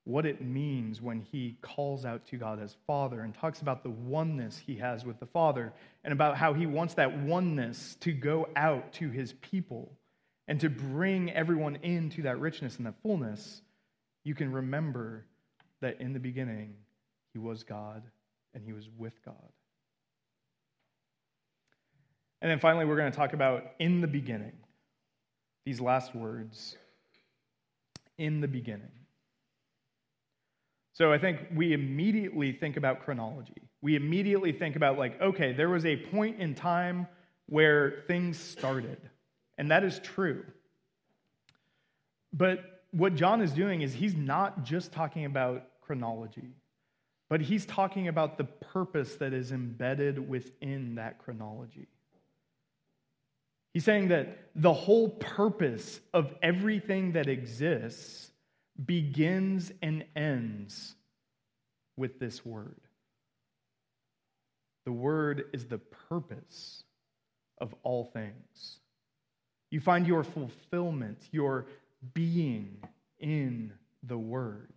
what 0.04 0.26
it 0.26 0.40
means 0.40 1.02
when 1.02 1.20
he 1.20 1.56
calls 1.62 2.04
out 2.04 2.26
to 2.26 2.36
God 2.36 2.60
as 2.60 2.76
Father 2.86 3.20
and 3.20 3.34
talks 3.34 3.60
about 3.60 3.82
the 3.82 3.90
oneness 3.90 4.56
he 4.56 4.76
has 4.76 5.04
with 5.04 5.18
the 5.18 5.26
Father 5.26 5.72
and 6.04 6.12
about 6.12 6.36
how 6.36 6.54
he 6.54 6.66
wants 6.66 6.94
that 6.94 7.18
oneness 7.18 7.96
to 8.00 8.12
go 8.12 8.48
out 8.54 8.92
to 8.94 9.10
his 9.10 9.32
people 9.32 9.90
and 10.46 10.60
to 10.60 10.70
bring 10.70 11.32
everyone 11.32 11.76
into 11.76 12.22
that 12.22 12.38
richness 12.38 12.76
and 12.76 12.86
that 12.86 13.02
fullness. 13.02 13.62
You 14.22 14.34
can 14.34 14.52
remember 14.52 15.24
that 15.80 16.00
in 16.00 16.12
the 16.12 16.20
beginning, 16.20 16.74
he 17.32 17.38
was 17.38 17.62
God 17.62 18.02
and 18.54 18.64
he 18.64 18.72
was 18.72 18.88
with 18.96 19.24
God. 19.24 19.34
And 22.40 22.50
then 22.50 22.58
finally, 22.58 22.84
we're 22.84 22.96
going 22.96 23.10
to 23.10 23.16
talk 23.16 23.32
about 23.32 23.64
in 23.78 24.00
the 24.00 24.06
beginning. 24.06 24.52
These 25.64 25.80
last 25.80 26.14
words 26.14 26.76
in 28.18 28.40
the 28.40 28.48
beginning. 28.48 28.92
So 30.92 31.12
I 31.12 31.18
think 31.18 31.40
we 31.54 31.72
immediately 31.72 32.52
think 32.52 32.76
about 32.76 33.04
chronology. 33.04 33.68
We 33.82 33.96
immediately 33.96 34.52
think 34.52 34.76
about, 34.76 34.98
like, 34.98 35.20
okay, 35.20 35.52
there 35.52 35.68
was 35.68 35.84
a 35.84 35.96
point 35.96 36.40
in 36.40 36.54
time 36.54 37.06
where 37.46 38.04
things 38.06 38.38
started. 38.38 38.98
And 39.58 39.70
that 39.70 39.84
is 39.84 39.98
true. 40.00 40.44
But 42.32 42.75
what 42.96 43.14
John 43.14 43.42
is 43.42 43.52
doing 43.52 43.82
is 43.82 43.92
he's 43.92 44.14
not 44.14 44.64
just 44.64 44.90
talking 44.92 45.26
about 45.26 45.64
chronology, 45.82 46.54
but 47.28 47.42
he's 47.42 47.66
talking 47.66 48.08
about 48.08 48.38
the 48.38 48.44
purpose 48.44 49.16
that 49.16 49.34
is 49.34 49.52
embedded 49.52 50.28
within 50.28 50.94
that 50.94 51.18
chronology. 51.18 51.88
He's 53.74 53.84
saying 53.84 54.08
that 54.08 54.38
the 54.54 54.72
whole 54.72 55.10
purpose 55.10 56.00
of 56.14 56.32
everything 56.42 57.12
that 57.12 57.28
exists 57.28 58.30
begins 58.82 59.70
and 59.82 60.04
ends 60.16 60.94
with 61.98 62.18
this 62.18 62.46
word. 62.46 62.80
The 64.86 64.92
word 64.92 65.44
is 65.52 65.66
the 65.66 65.78
purpose 66.08 66.82
of 67.58 67.74
all 67.82 68.04
things. 68.04 68.80
You 69.70 69.80
find 69.80 70.06
your 70.06 70.24
fulfillment, 70.24 71.18
your 71.32 71.66
being 72.14 72.78
in 73.18 73.72
the 74.02 74.18
word. 74.18 74.72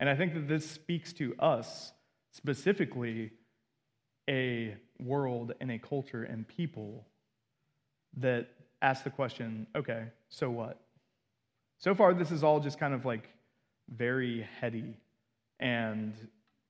And 0.00 0.08
I 0.08 0.14
think 0.14 0.34
that 0.34 0.46
this 0.48 0.68
speaks 0.68 1.12
to 1.14 1.34
us, 1.38 1.92
specifically 2.32 3.32
a 4.28 4.76
world 5.00 5.52
and 5.60 5.70
a 5.70 5.78
culture 5.78 6.22
and 6.22 6.46
people 6.46 7.06
that 8.18 8.48
ask 8.82 9.04
the 9.04 9.10
question 9.10 9.66
okay, 9.74 10.04
so 10.28 10.50
what? 10.50 10.80
So 11.78 11.94
far, 11.94 12.14
this 12.14 12.30
is 12.30 12.42
all 12.42 12.60
just 12.60 12.78
kind 12.78 12.94
of 12.94 13.04
like 13.04 13.28
very 13.88 14.46
heady. 14.60 14.96
And, 15.60 16.14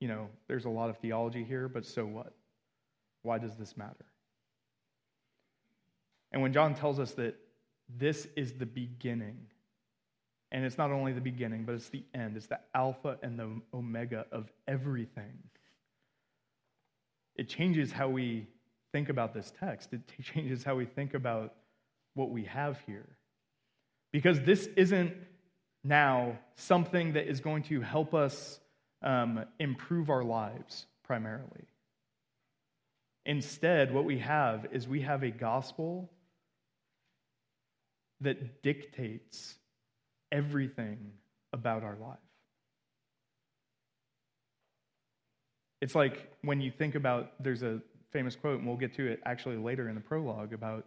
you 0.00 0.08
know, 0.08 0.28
there's 0.46 0.64
a 0.64 0.70
lot 0.70 0.90
of 0.90 0.98
theology 0.98 1.44
here, 1.44 1.68
but 1.68 1.84
so 1.84 2.04
what? 2.04 2.32
Why 3.22 3.38
does 3.38 3.56
this 3.56 3.76
matter? 3.76 4.06
And 6.32 6.42
when 6.42 6.52
John 6.52 6.74
tells 6.74 6.98
us 6.98 7.12
that 7.12 7.36
this 7.88 8.26
is 8.36 8.52
the 8.54 8.66
beginning 8.66 9.46
and 10.50 10.64
it's 10.64 10.78
not 10.78 10.90
only 10.90 11.12
the 11.12 11.20
beginning, 11.20 11.64
but 11.64 11.74
it's 11.74 11.90
the 11.90 12.04
end. 12.14 12.36
It's 12.36 12.46
the 12.46 12.60
alpha 12.74 13.18
and 13.22 13.38
the 13.38 13.60
omega 13.74 14.24
of 14.32 14.50
everything. 14.66 15.38
It 17.36 17.48
changes 17.48 17.92
how 17.92 18.08
we 18.08 18.46
think 18.92 19.10
about 19.10 19.34
this 19.34 19.52
text, 19.60 19.92
it 19.92 20.00
changes 20.22 20.64
how 20.64 20.74
we 20.74 20.86
think 20.86 21.14
about 21.14 21.54
what 22.14 22.30
we 22.30 22.44
have 22.44 22.80
here. 22.86 23.06
Because 24.12 24.40
this 24.40 24.66
isn't 24.76 25.12
now 25.84 26.38
something 26.56 27.12
that 27.12 27.28
is 27.28 27.40
going 27.40 27.62
to 27.64 27.82
help 27.82 28.14
us 28.14 28.58
um, 29.02 29.44
improve 29.60 30.08
our 30.08 30.24
lives 30.24 30.86
primarily. 31.04 31.68
Instead, 33.26 33.92
what 33.92 34.06
we 34.06 34.18
have 34.18 34.66
is 34.72 34.88
we 34.88 35.02
have 35.02 35.22
a 35.22 35.30
gospel 35.30 36.10
that 38.20 38.62
dictates 38.62 39.54
everything 40.32 40.98
about 41.52 41.82
our 41.82 41.96
life. 41.96 42.18
It's 45.80 45.94
like 45.94 46.30
when 46.42 46.60
you 46.60 46.70
think 46.70 46.94
about, 46.94 47.32
there's 47.42 47.62
a 47.62 47.80
famous 48.10 48.34
quote, 48.34 48.58
and 48.58 48.66
we'll 48.66 48.76
get 48.76 48.94
to 48.94 49.06
it 49.06 49.20
actually 49.24 49.56
later 49.56 49.88
in 49.88 49.94
the 49.94 50.00
prologue 50.00 50.52
about 50.52 50.84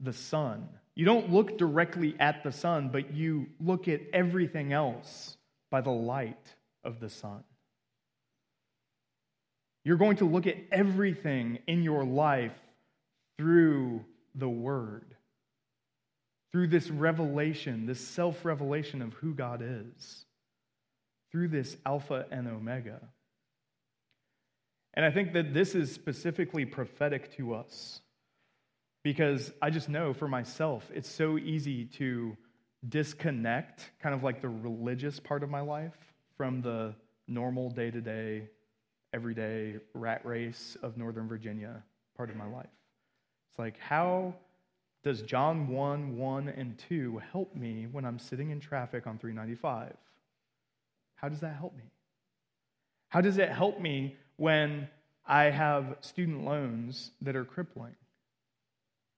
the 0.00 0.12
sun. 0.12 0.68
You 0.94 1.04
don't 1.04 1.30
look 1.32 1.58
directly 1.58 2.16
at 2.18 2.42
the 2.42 2.52
sun, 2.52 2.88
but 2.90 3.12
you 3.12 3.48
look 3.60 3.88
at 3.88 4.00
everything 4.12 4.72
else 4.72 5.36
by 5.70 5.80
the 5.80 5.90
light 5.90 6.54
of 6.84 7.00
the 7.00 7.08
sun. 7.08 7.44
You're 9.84 9.96
going 9.96 10.16
to 10.18 10.24
look 10.24 10.46
at 10.46 10.56
everything 10.70 11.58
in 11.66 11.82
your 11.82 12.04
life 12.04 12.52
through 13.36 14.04
the 14.34 14.48
Word 14.48 15.14
through 16.52 16.68
this 16.68 16.90
revelation, 16.90 17.86
this 17.86 18.00
self 18.00 18.44
revelation 18.44 19.02
of 19.02 19.14
who 19.14 19.34
God 19.34 19.62
is, 19.64 20.26
through 21.30 21.48
this 21.48 21.76
Alpha 21.84 22.26
and 22.30 22.46
Omega. 22.46 23.00
And 24.94 25.06
I 25.06 25.10
think 25.10 25.32
that 25.32 25.54
this 25.54 25.74
is 25.74 25.90
specifically 25.90 26.66
prophetic 26.66 27.34
to 27.36 27.54
us 27.54 28.00
because 29.02 29.50
I 29.60 29.70
just 29.70 29.88
know 29.88 30.12
for 30.12 30.28
myself, 30.28 30.88
it's 30.94 31.08
so 31.08 31.38
easy 31.38 31.86
to 31.96 32.36
disconnect 32.86 33.90
kind 34.02 34.14
of 34.14 34.22
like 34.22 34.42
the 34.42 34.48
religious 34.48 35.18
part 35.18 35.42
of 35.42 35.48
my 35.48 35.60
life 35.60 35.96
from 36.36 36.60
the 36.60 36.94
normal 37.26 37.70
day 37.70 37.90
to 37.90 38.00
day, 38.00 38.48
everyday 39.14 39.76
rat 39.94 40.26
race 40.26 40.76
of 40.82 40.98
Northern 40.98 41.28
Virginia 41.28 41.82
part 42.16 42.28
of 42.28 42.36
my 42.36 42.46
life. 42.46 42.66
It's 43.50 43.58
like, 43.58 43.78
how 43.78 44.34
does 45.02 45.22
John 45.22 45.68
1 45.68 46.16
1 46.16 46.48
and 46.48 46.78
2 46.88 47.20
help 47.32 47.54
me 47.56 47.86
when 47.90 48.04
I'm 48.04 48.18
sitting 48.18 48.50
in 48.50 48.60
traffic 48.60 49.06
on 49.06 49.18
395? 49.18 49.94
How 51.16 51.28
does 51.28 51.40
that 51.40 51.56
help 51.56 51.76
me? 51.76 51.84
How 53.08 53.20
does 53.20 53.38
it 53.38 53.50
help 53.50 53.80
me 53.80 54.16
when 54.36 54.88
I 55.26 55.44
have 55.44 55.96
student 56.00 56.44
loans 56.44 57.10
that 57.20 57.36
are 57.36 57.44
crippling 57.44 57.94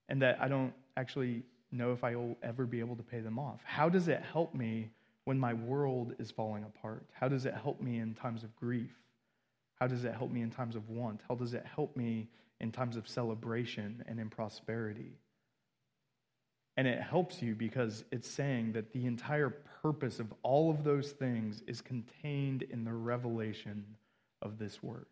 and 0.08 0.20
that 0.22 0.38
I 0.40 0.48
don't 0.48 0.74
actually 0.96 1.42
know 1.70 1.92
if 1.92 2.04
I 2.04 2.16
will 2.16 2.36
ever 2.42 2.66
be 2.66 2.80
able 2.80 2.96
to 2.96 3.02
pay 3.02 3.20
them 3.20 3.38
off? 3.38 3.60
How 3.64 3.88
does 3.88 4.08
it 4.08 4.22
help 4.32 4.54
me 4.54 4.90
when 5.24 5.38
my 5.38 5.54
world 5.54 6.14
is 6.18 6.30
falling 6.30 6.64
apart? 6.64 7.04
How 7.12 7.28
does 7.28 7.46
it 7.46 7.54
help 7.54 7.80
me 7.80 7.98
in 7.98 8.14
times 8.14 8.42
of 8.42 8.54
grief? 8.56 8.92
How 9.80 9.86
does 9.86 10.04
it 10.04 10.14
help 10.14 10.30
me 10.30 10.42
in 10.42 10.50
times 10.50 10.76
of 10.76 10.88
want? 10.88 11.20
How 11.28 11.34
does 11.34 11.54
it 11.54 11.64
help 11.64 11.96
me 11.96 12.28
in 12.60 12.72
times 12.72 12.96
of 12.96 13.08
celebration 13.08 14.04
and 14.06 14.18
in 14.18 14.30
prosperity? 14.30 15.18
And 16.76 16.88
it 16.88 17.00
helps 17.00 17.40
you 17.40 17.54
because 17.54 18.04
it's 18.10 18.28
saying 18.28 18.72
that 18.72 18.92
the 18.92 19.06
entire 19.06 19.50
purpose 19.82 20.18
of 20.18 20.32
all 20.42 20.70
of 20.70 20.82
those 20.82 21.12
things 21.12 21.62
is 21.66 21.80
contained 21.80 22.62
in 22.62 22.84
the 22.84 22.92
revelation 22.92 23.84
of 24.42 24.58
this 24.58 24.82
word. 24.82 25.06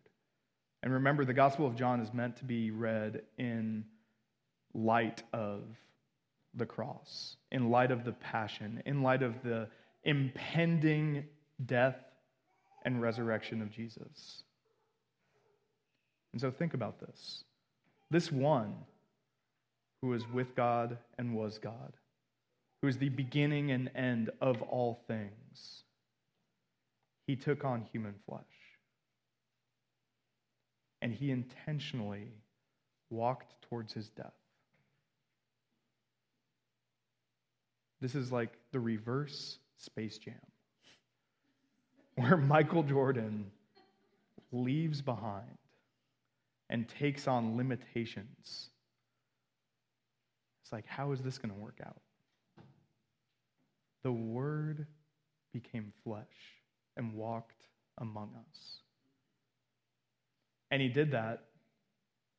And 0.81 0.91
remember, 0.91 1.23
the 1.23 1.33
Gospel 1.33 1.65
of 1.65 1.75
John 1.75 2.01
is 2.01 2.13
meant 2.13 2.37
to 2.37 2.45
be 2.45 2.71
read 2.71 3.21
in 3.37 3.85
light 4.73 5.23
of 5.31 5.61
the 6.53 6.65
cross, 6.65 7.37
in 7.51 7.69
light 7.69 7.91
of 7.91 8.03
the 8.03 8.11
passion, 8.11 8.83
in 8.85 9.01
light 9.01 9.23
of 9.23 9.41
the 9.43 9.69
impending 10.03 11.25
death 11.65 11.95
and 12.83 13.01
resurrection 13.01 13.61
of 13.61 13.71
Jesus. 13.71 14.43
And 16.33 16.41
so 16.41 16.51
think 16.51 16.73
about 16.73 16.99
this. 16.99 17.43
This 18.09 18.31
one 18.31 18.75
who 20.03 20.11
is 20.11 20.27
with 20.33 20.53
God 20.53 20.97
and 21.17 21.33
was 21.33 21.57
God, 21.57 21.93
who 22.81 22.89
is 22.89 22.97
the 22.97 23.07
beginning 23.07 23.71
and 23.71 23.89
end 23.95 24.31
of 24.41 24.61
all 24.63 24.99
things, 25.07 25.83
he 27.25 27.37
took 27.37 27.63
on 27.63 27.87
human 27.93 28.13
flesh. 28.27 28.43
And 31.01 31.13
he 31.13 31.31
intentionally 31.31 32.33
walked 33.09 33.53
towards 33.69 33.93
his 33.93 34.09
death. 34.09 34.33
This 38.01 38.13
is 38.13 38.29
like 38.29 38.51
the 38.73 38.81
reverse 38.81 39.57
Space 39.77 40.17
Jam, 40.17 40.35
where 42.15 42.35
Michael 42.35 42.83
Jordan 42.83 43.45
leaves 44.51 45.01
behind 45.01 45.57
and 46.69 46.89
takes 46.89 47.25
on 47.25 47.55
limitations. 47.55 48.71
Like, 50.73 50.87
how 50.87 51.11
is 51.11 51.21
this 51.21 51.37
going 51.37 51.53
to 51.53 51.59
work 51.59 51.77
out? 51.85 52.01
The 54.01 54.11
Word 54.11 54.87
became 55.53 55.93
flesh 56.03 56.25
and 56.97 57.13
walked 57.13 57.67
among 57.99 58.31
us. 58.49 58.79
And 60.71 60.81
he 60.81 60.89
did 60.89 61.11
that 61.11 61.43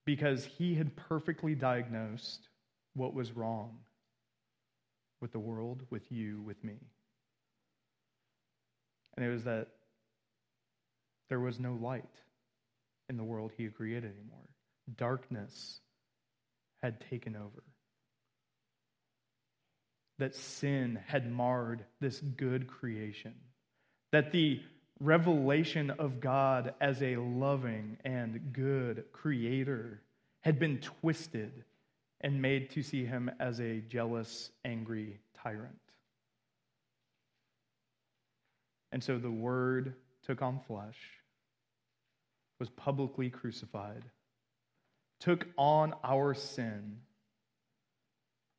because 0.04 0.44
he 0.44 0.74
had 0.74 0.96
perfectly 0.96 1.54
diagnosed 1.54 2.48
what 2.94 3.14
was 3.14 3.30
wrong 3.30 3.78
with 5.20 5.30
the 5.30 5.38
world, 5.38 5.84
with 5.90 6.10
you, 6.10 6.42
with 6.42 6.62
me. 6.64 6.78
And 9.16 9.24
it 9.24 9.30
was 9.30 9.44
that 9.44 9.68
there 11.28 11.38
was 11.38 11.60
no 11.60 11.78
light 11.80 12.02
in 13.08 13.16
the 13.16 13.22
world 13.22 13.52
he 13.56 13.62
had 13.62 13.76
created 13.76 14.12
anymore. 14.12 14.48
Darkness 14.96 15.78
had 16.82 17.00
taken 17.08 17.36
over. 17.36 17.62
That 20.18 20.34
sin 20.34 21.00
had 21.06 21.30
marred 21.30 21.84
this 22.00 22.20
good 22.20 22.66
creation. 22.66 23.34
That 24.12 24.32
the 24.32 24.62
revelation 25.00 25.90
of 25.90 26.20
God 26.20 26.74
as 26.80 27.02
a 27.02 27.16
loving 27.16 27.98
and 28.04 28.52
good 28.52 29.04
creator 29.12 30.02
had 30.42 30.58
been 30.58 30.78
twisted 30.78 31.64
and 32.20 32.40
made 32.40 32.70
to 32.70 32.82
see 32.82 33.04
him 33.04 33.30
as 33.40 33.60
a 33.60 33.80
jealous, 33.80 34.50
angry 34.64 35.18
tyrant. 35.42 35.78
And 38.92 39.02
so 39.02 39.18
the 39.18 39.30
Word 39.30 39.94
took 40.24 40.40
on 40.40 40.60
flesh, 40.66 40.98
was 42.60 42.70
publicly 42.70 43.28
crucified, 43.28 44.04
took 45.18 45.46
on 45.58 45.92
our 46.04 46.32
sin, 46.32 46.98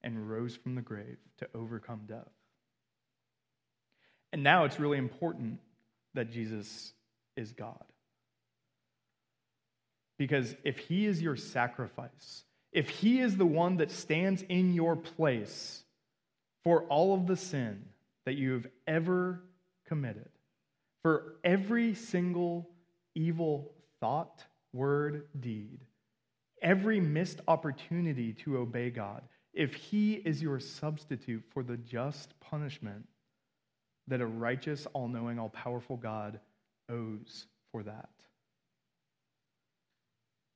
and 0.06 0.30
rose 0.30 0.56
from 0.56 0.76
the 0.76 0.82
grave 0.82 1.18
to 1.40 1.48
overcome 1.54 2.04
death. 2.08 2.32
And 4.32 4.44
now 4.44 4.64
it's 4.66 4.80
really 4.80 4.98
important 4.98 5.60
that 6.14 6.32
Jesus 6.32 6.94
is 7.36 7.52
God. 7.52 7.84
Because 10.18 10.56
if 10.64 10.78
he 10.78 11.06
is 11.06 11.22
your 11.22 11.36
sacrifice, 11.36 12.44
if 12.72 12.90
he 12.90 13.20
is 13.20 13.36
the 13.36 13.46
one 13.46 13.78
that 13.78 13.92
stands 13.92 14.44
in 14.44 14.74
your 14.74 14.96
place 14.96 15.84
for 16.64 16.84
all 16.84 17.14
of 17.14 17.28
the 17.28 17.36
sin 17.36 17.86
that 18.26 18.36
you 18.36 18.54
have 18.54 18.68
ever 18.88 19.42
committed, 19.88 20.30
for 21.02 21.36
every 21.44 21.94
single 21.94 22.70
evil 23.14 23.74
thought, 24.00 24.44
word, 24.74 25.28
deed, 25.40 25.80
every 26.62 27.00
missed 27.00 27.40
opportunity 27.48 28.34
to 28.34 28.58
obey 28.58 28.90
God, 28.90 29.22
if 29.56 29.74
he 29.74 30.14
is 30.14 30.42
your 30.42 30.60
substitute 30.60 31.44
for 31.54 31.64
the 31.64 31.78
just 31.78 32.38
punishment 32.42 33.08
that 34.08 34.22
a 34.22 34.26
righteous, 34.26 34.86
all 34.94 35.08
knowing, 35.08 35.40
all 35.40 35.50
powerful 35.50 35.96
God 35.96 36.40
owes 36.90 37.48
for 37.72 37.82
that, 37.84 38.10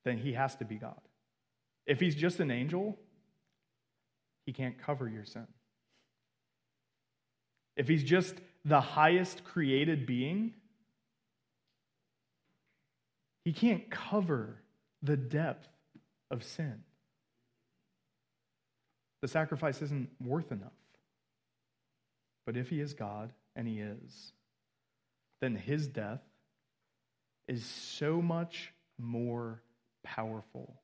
then 0.04 0.18
he 0.18 0.34
has 0.34 0.54
to 0.56 0.64
be 0.64 0.76
God. 0.76 1.00
If 1.86 1.98
he's 1.98 2.14
just 2.14 2.40
an 2.40 2.50
angel, 2.50 2.98
he 4.44 4.52
can't 4.52 4.78
cover 4.78 5.08
your 5.08 5.24
sin. 5.24 5.46
If 7.76 7.88
he's 7.88 8.04
just 8.04 8.34
the 8.64 8.80
highest 8.80 9.44
created 9.44 10.06
being, 10.06 10.52
he 13.44 13.52
can't 13.54 13.90
cover 13.90 14.60
the 15.02 15.16
depth 15.16 15.68
of 16.30 16.44
sin. 16.44 16.82
The 19.22 19.28
sacrifice 19.28 19.82
isn't 19.82 20.08
worth 20.20 20.52
enough. 20.52 20.72
But 22.46 22.56
if 22.56 22.70
he 22.70 22.80
is 22.80 22.94
God, 22.94 23.32
and 23.54 23.68
he 23.68 23.80
is, 23.80 24.32
then 25.40 25.54
his 25.54 25.86
death 25.86 26.22
is 27.48 27.64
so 27.64 28.22
much 28.22 28.72
more 28.98 29.62
powerful 30.02 30.80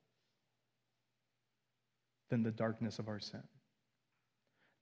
than 2.30 2.42
the 2.42 2.50
darkness 2.50 2.98
of 2.98 3.08
our 3.08 3.20
sin. 3.20 3.42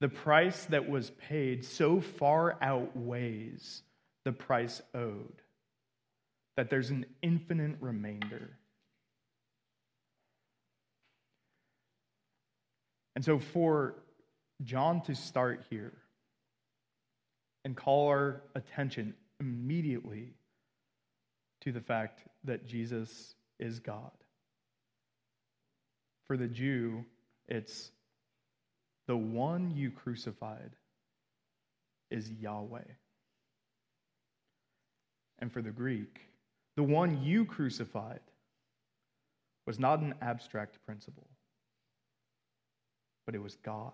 The 0.00 0.08
price 0.08 0.64
that 0.66 0.88
was 0.88 1.10
paid 1.10 1.64
so 1.64 2.00
far 2.00 2.56
outweighs 2.60 3.82
the 4.24 4.32
price 4.32 4.82
owed 4.94 5.42
that 6.56 6.70
there's 6.70 6.90
an 6.90 7.06
infinite 7.22 7.76
remainder. 7.80 8.58
And 13.14 13.24
so, 13.24 13.38
for 13.38 13.94
John 14.62 15.02
to 15.02 15.14
start 15.14 15.64
here 15.70 15.92
and 17.64 17.76
call 17.76 18.08
our 18.08 18.42
attention 18.54 19.14
immediately 19.40 20.34
to 21.62 21.72
the 21.72 21.80
fact 21.80 22.22
that 22.44 22.66
Jesus 22.66 23.34
is 23.58 23.80
God. 23.80 24.10
For 26.26 26.36
the 26.36 26.48
Jew, 26.48 27.04
it's 27.48 27.90
the 29.06 29.16
one 29.16 29.70
you 29.70 29.90
crucified 29.90 30.70
is 32.10 32.30
Yahweh. 32.30 32.80
And 35.38 35.52
for 35.52 35.62
the 35.62 35.70
Greek, 35.70 36.20
the 36.76 36.82
one 36.82 37.22
you 37.22 37.44
crucified 37.44 38.20
was 39.66 39.78
not 39.78 40.00
an 40.00 40.14
abstract 40.20 40.78
principle, 40.84 41.28
but 43.26 43.34
it 43.34 43.42
was 43.42 43.56
God. 43.56 43.92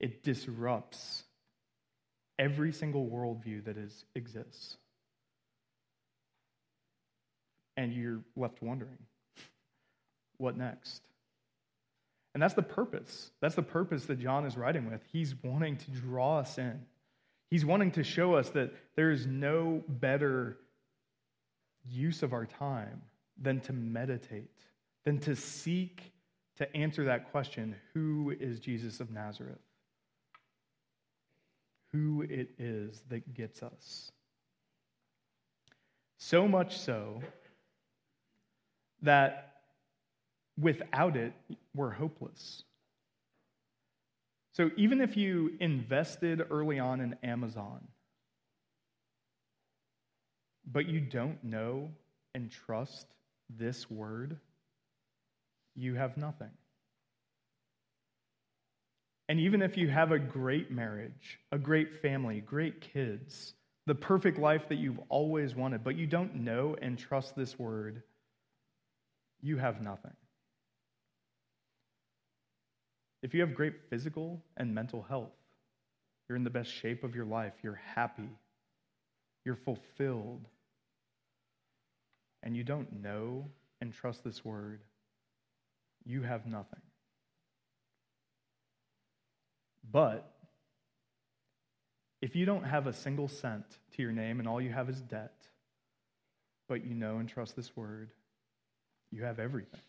It 0.00 0.22
disrupts 0.22 1.22
every 2.38 2.72
single 2.72 3.06
worldview 3.06 3.64
that 3.64 3.76
is, 3.76 4.04
exists. 4.14 4.76
and 7.76 7.92
you're 7.92 8.20
left 8.36 8.62
wondering, 8.62 8.98
what 10.38 10.56
next? 10.56 11.02
And 12.34 12.42
that's 12.42 12.54
the 12.54 12.62
purpose. 12.62 13.30
That's 13.40 13.54
the 13.54 13.62
purpose 13.62 14.06
that 14.06 14.18
John 14.18 14.44
is 14.44 14.56
writing 14.56 14.90
with. 14.90 15.00
He's 15.12 15.34
wanting 15.42 15.76
to 15.76 15.90
draw 15.90 16.38
us 16.38 16.58
in. 16.58 16.80
He's 17.50 17.64
wanting 17.64 17.92
to 17.92 18.02
show 18.02 18.34
us 18.34 18.50
that 18.50 18.72
there 18.96 19.12
is 19.12 19.26
no 19.26 19.84
better 19.88 20.56
use 21.88 22.22
of 22.22 22.32
our 22.32 22.46
time 22.46 23.02
than 23.40 23.60
to 23.60 23.72
meditate, 23.72 24.50
than 25.04 25.18
to 25.20 25.36
seek 25.36 26.12
to 26.56 26.76
answer 26.76 27.04
that 27.04 27.30
question 27.30 27.76
who 27.92 28.34
is 28.38 28.60
Jesus 28.60 29.00
of 29.00 29.10
Nazareth? 29.10 29.58
Who 31.92 32.22
it 32.22 32.50
is 32.58 33.02
that 33.08 33.34
gets 33.34 33.62
us. 33.62 34.10
So 36.18 36.48
much 36.48 36.78
so 36.78 37.22
that 39.02 39.54
without 40.58 41.16
it, 41.16 41.34
we're 41.74 41.90
hopeless. 41.90 42.62
So 44.52 44.70
even 44.76 45.00
if 45.00 45.16
you 45.16 45.54
invested 45.60 46.40
early 46.50 46.78
on 46.78 47.00
in 47.00 47.16
Amazon, 47.22 47.88
but 50.70 50.86
you 50.86 51.00
don't 51.00 51.42
know 51.42 51.90
and 52.34 52.50
trust 52.50 53.06
this 53.50 53.90
word, 53.90 54.38
you 55.74 55.94
have 55.94 56.16
nothing. 56.16 56.50
And 59.28 59.40
even 59.40 59.62
if 59.62 59.76
you 59.76 59.88
have 59.88 60.12
a 60.12 60.18
great 60.18 60.70
marriage, 60.70 61.38
a 61.50 61.58
great 61.58 62.02
family, 62.02 62.40
great 62.40 62.80
kids, 62.80 63.54
the 63.86 63.94
perfect 63.94 64.38
life 64.38 64.68
that 64.68 64.76
you've 64.76 65.00
always 65.08 65.54
wanted, 65.54 65.82
but 65.82 65.96
you 65.96 66.06
don't 66.06 66.36
know 66.36 66.76
and 66.80 66.98
trust 66.98 67.34
this 67.34 67.58
word, 67.58 68.02
you 69.40 69.56
have 69.56 69.80
nothing. 69.80 70.12
If 73.22 73.32
you 73.32 73.40
have 73.40 73.54
great 73.54 73.74
physical 73.88 74.42
and 74.56 74.74
mental 74.74 75.02
health, 75.02 75.32
you're 76.28 76.36
in 76.36 76.44
the 76.44 76.50
best 76.50 76.70
shape 76.70 77.04
of 77.04 77.14
your 77.14 77.24
life, 77.24 77.54
you're 77.62 77.80
happy, 77.94 78.28
you're 79.44 79.56
fulfilled, 79.56 80.46
and 82.42 82.54
you 82.54 82.64
don't 82.64 83.02
know 83.02 83.46
and 83.80 83.92
trust 83.92 84.24
this 84.24 84.44
word, 84.44 84.80
you 86.04 86.22
have 86.22 86.46
nothing. 86.46 86.80
But 89.90 90.30
if 92.20 92.34
you 92.34 92.46
don't 92.46 92.64
have 92.64 92.86
a 92.86 92.92
single 92.92 93.28
cent 93.28 93.64
to 93.94 94.02
your 94.02 94.12
name 94.12 94.38
and 94.38 94.48
all 94.48 94.60
you 94.60 94.70
have 94.72 94.88
is 94.88 95.00
debt, 95.00 95.34
but 96.68 96.84
you 96.84 96.94
know 96.94 97.18
and 97.18 97.28
trust 97.28 97.54
this 97.54 97.76
word, 97.76 98.10
you 99.10 99.22
have 99.24 99.38
everything. 99.38 99.80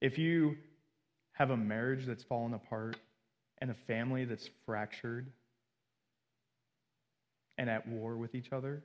If 0.00 0.18
you 0.18 0.56
have 1.32 1.50
a 1.50 1.56
marriage 1.56 2.06
that's 2.06 2.22
fallen 2.22 2.54
apart 2.54 2.96
and 3.58 3.70
a 3.70 3.74
family 3.74 4.24
that's 4.24 4.48
fractured 4.66 5.32
and 7.56 7.68
at 7.68 7.88
war 7.88 8.16
with 8.16 8.34
each 8.34 8.52
other, 8.52 8.84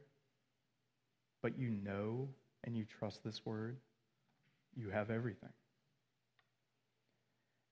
but 1.41 1.59
you 1.59 1.69
know 1.69 2.29
and 2.63 2.75
you 2.75 2.85
trust 2.85 3.23
this 3.23 3.45
word, 3.45 3.77
you 4.75 4.89
have 4.89 5.09
everything. 5.09 5.49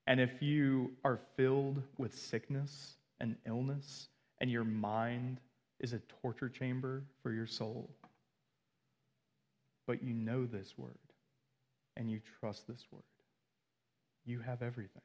And 0.07 0.19
if 0.19 0.41
you 0.41 0.91
are 1.03 1.19
filled 1.37 1.81
with 1.97 2.17
sickness 2.17 2.95
and 3.19 3.35
illness, 3.45 4.07
and 4.39 4.49
your 4.49 4.63
mind 4.63 5.39
is 5.79 5.93
a 5.93 6.01
torture 6.21 6.49
chamber 6.49 7.03
for 7.21 7.31
your 7.31 7.47
soul, 7.47 7.89
but 9.87 10.03
you 10.03 10.13
know 10.13 10.45
this 10.45 10.73
word 10.77 10.97
and 11.97 12.09
you 12.09 12.19
trust 12.39 12.67
this 12.67 12.85
word, 12.91 13.03
you 14.25 14.39
have 14.39 14.61
everything. 14.61 15.01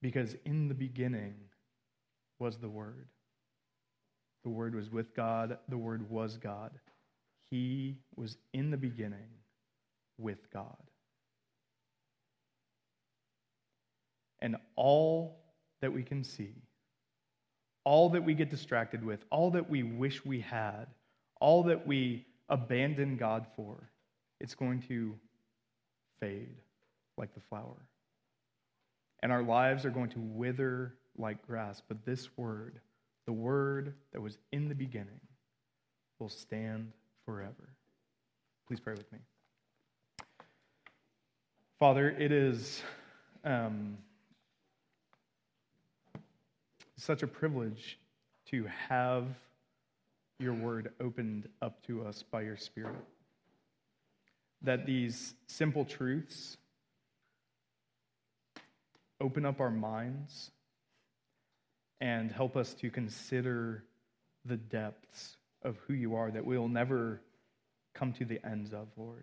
Because 0.00 0.36
in 0.44 0.68
the 0.68 0.74
beginning 0.74 1.34
was 2.38 2.56
the 2.56 2.68
Word. 2.68 3.08
The 4.44 4.50
Word 4.50 4.74
was 4.74 4.90
with 4.90 5.14
God, 5.14 5.58
the 5.68 5.78
Word 5.78 6.08
was 6.08 6.36
God. 6.36 6.70
He 7.50 7.96
was 8.16 8.36
in 8.52 8.70
the 8.70 8.76
beginning 8.76 9.28
with 10.18 10.50
God. 10.52 10.76
And 14.40 14.56
all 14.76 15.40
that 15.80 15.92
we 15.92 16.02
can 16.02 16.24
see, 16.24 16.54
all 17.84 18.10
that 18.10 18.24
we 18.24 18.34
get 18.34 18.50
distracted 18.50 19.04
with, 19.04 19.24
all 19.30 19.52
that 19.52 19.70
we 19.70 19.82
wish 19.82 20.24
we 20.24 20.40
had, 20.40 20.86
all 21.40 21.64
that 21.64 21.86
we 21.86 22.26
abandon 22.48 23.16
God 23.16 23.46
for, 23.56 23.90
it's 24.40 24.54
going 24.54 24.82
to 24.82 25.14
fade 26.20 26.56
like 27.16 27.34
the 27.34 27.40
flower. 27.40 27.86
And 29.22 29.32
our 29.32 29.42
lives 29.42 29.84
are 29.84 29.90
going 29.90 30.10
to 30.10 30.20
wither 30.20 30.94
like 31.16 31.44
grass. 31.46 31.82
But 31.86 32.04
this 32.04 32.28
word, 32.36 32.80
the 33.26 33.32
word 33.32 33.94
that 34.12 34.20
was 34.20 34.38
in 34.52 34.68
the 34.68 34.74
beginning, 34.74 35.20
will 36.18 36.28
stand 36.28 36.92
forever. 37.24 37.74
Please 38.66 38.80
pray 38.80 38.94
with 38.94 39.10
me. 39.12 39.18
Father, 41.78 42.10
it 42.10 42.32
is 42.32 42.82
um, 43.44 43.98
such 46.96 47.22
a 47.22 47.26
privilege 47.28 48.00
to 48.50 48.64
have 48.88 49.26
your 50.40 50.54
word 50.54 50.90
opened 51.00 51.48
up 51.62 51.80
to 51.86 52.04
us 52.04 52.24
by 52.32 52.40
your 52.42 52.56
Spirit. 52.56 52.96
That 54.62 54.86
these 54.86 55.34
simple 55.46 55.84
truths 55.84 56.56
open 59.20 59.46
up 59.46 59.60
our 59.60 59.70
minds 59.70 60.50
and 62.00 62.32
help 62.32 62.56
us 62.56 62.74
to 62.74 62.90
consider 62.90 63.84
the 64.44 64.56
depths 64.56 65.36
of 65.62 65.76
who 65.86 65.92
you 65.92 66.16
are 66.16 66.32
that 66.32 66.44
we'll 66.44 66.66
never 66.66 67.20
come 67.94 68.12
to 68.14 68.24
the 68.24 68.44
ends 68.44 68.72
of, 68.72 68.88
Lord. 68.96 69.22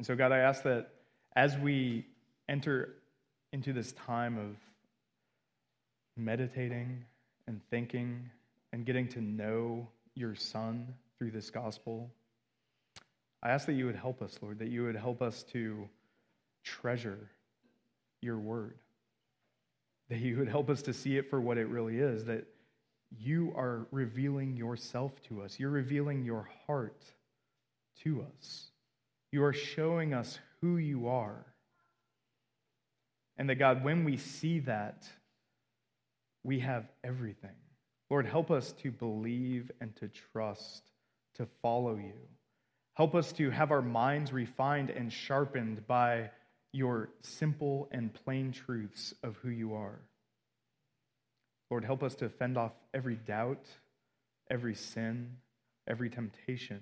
And 0.00 0.06
so, 0.06 0.16
God, 0.16 0.32
I 0.32 0.38
ask 0.38 0.62
that 0.62 0.92
as 1.36 1.58
we 1.58 2.06
enter 2.48 2.94
into 3.52 3.74
this 3.74 3.92
time 3.92 4.38
of 4.38 4.56
meditating 6.16 7.04
and 7.46 7.60
thinking 7.68 8.30
and 8.72 8.86
getting 8.86 9.08
to 9.08 9.20
know 9.20 9.86
your 10.14 10.34
Son 10.34 10.94
through 11.18 11.32
this 11.32 11.50
gospel, 11.50 12.10
I 13.42 13.50
ask 13.50 13.66
that 13.66 13.74
you 13.74 13.84
would 13.84 13.94
help 13.94 14.22
us, 14.22 14.38
Lord, 14.40 14.60
that 14.60 14.68
you 14.68 14.84
would 14.84 14.96
help 14.96 15.20
us 15.20 15.42
to 15.52 15.86
treasure 16.64 17.28
your 18.22 18.38
word. 18.38 18.78
That 20.08 20.20
you 20.20 20.38
would 20.38 20.48
help 20.48 20.70
us 20.70 20.80
to 20.80 20.94
see 20.94 21.18
it 21.18 21.28
for 21.28 21.42
what 21.42 21.58
it 21.58 21.68
really 21.68 21.98
is, 21.98 22.24
that 22.24 22.46
you 23.18 23.52
are 23.54 23.86
revealing 23.90 24.56
yourself 24.56 25.12
to 25.28 25.42
us. 25.42 25.60
You're 25.60 25.68
revealing 25.68 26.24
your 26.24 26.48
heart 26.66 27.04
to 28.04 28.24
us. 28.38 28.69
You 29.32 29.44
are 29.44 29.52
showing 29.52 30.12
us 30.12 30.38
who 30.60 30.76
you 30.76 31.08
are. 31.08 31.46
And 33.36 33.48
that, 33.48 33.56
God, 33.56 33.84
when 33.84 34.04
we 34.04 34.16
see 34.16 34.60
that, 34.60 35.08
we 36.42 36.60
have 36.60 36.84
everything. 37.04 37.56
Lord, 38.10 38.26
help 38.26 38.50
us 38.50 38.72
to 38.82 38.90
believe 38.90 39.70
and 39.80 39.94
to 39.96 40.08
trust, 40.32 40.82
to 41.36 41.46
follow 41.62 41.96
you. 41.96 42.14
Help 42.94 43.14
us 43.14 43.32
to 43.34 43.50
have 43.50 43.70
our 43.70 43.82
minds 43.82 44.32
refined 44.32 44.90
and 44.90 45.12
sharpened 45.12 45.86
by 45.86 46.30
your 46.72 47.10
simple 47.22 47.88
and 47.92 48.12
plain 48.12 48.52
truths 48.52 49.14
of 49.22 49.36
who 49.36 49.48
you 49.48 49.74
are. 49.74 50.00
Lord, 51.70 51.84
help 51.84 52.02
us 52.02 52.16
to 52.16 52.28
fend 52.28 52.58
off 52.58 52.72
every 52.92 53.14
doubt, 53.14 53.64
every 54.50 54.74
sin, 54.74 55.36
every 55.88 56.10
temptation 56.10 56.80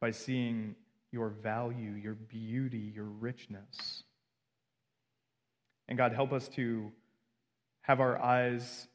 by 0.00 0.10
seeing 0.10 0.76
your 1.14 1.28
value, 1.28 1.92
your 1.92 2.14
beauty, 2.14 2.92
your 2.92 3.04
richness. 3.04 4.02
And 5.88 5.96
God, 5.96 6.12
help 6.12 6.32
us 6.32 6.48
to 6.48 6.90
have 7.82 8.00
our 8.00 8.20
eyes 8.20 8.88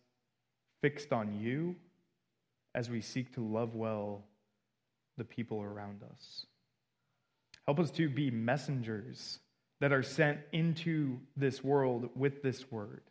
fixed 0.81 1.13
on 1.13 1.39
you 1.39 1.77
as 2.75 2.89
we 2.89 2.99
seek 2.99 3.33
to 3.35 3.41
love 3.41 3.73
well 3.73 4.25
the 5.17 5.23
people 5.23 5.61
around 5.61 6.01
us. 6.03 6.45
Help 7.65 7.79
us 7.79 7.89
to 7.91 8.09
be 8.09 8.29
messengers 8.29 9.39
that 9.79 9.93
are 9.93 10.03
sent 10.03 10.39
into 10.51 11.19
this 11.37 11.63
world 11.63 12.09
with 12.17 12.43
this 12.43 12.69
word. 12.69 13.03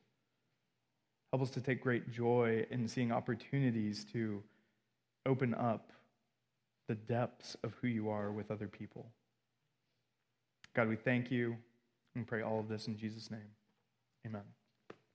Help 1.32 1.42
us 1.42 1.50
to 1.50 1.62
take 1.62 1.80
great 1.80 2.10
joy 2.10 2.66
in 2.70 2.86
seeing 2.86 3.10
opportunities 3.10 4.04
to 4.12 4.42
open 5.24 5.54
up 5.54 5.92
the 6.88 6.94
depths 6.94 7.56
of 7.62 7.74
who 7.80 7.86
you 7.86 8.10
are 8.10 8.32
with 8.32 8.50
other 8.50 8.66
people. 8.66 9.06
God, 10.74 10.88
we 10.88 10.96
thank 10.96 11.30
you 11.30 11.56
and 12.14 12.26
pray 12.26 12.42
all 12.42 12.58
of 12.58 12.68
this 12.68 12.88
in 12.88 12.96
Jesus' 12.96 13.30
name. 13.30 13.50
Amen. 14.26 14.42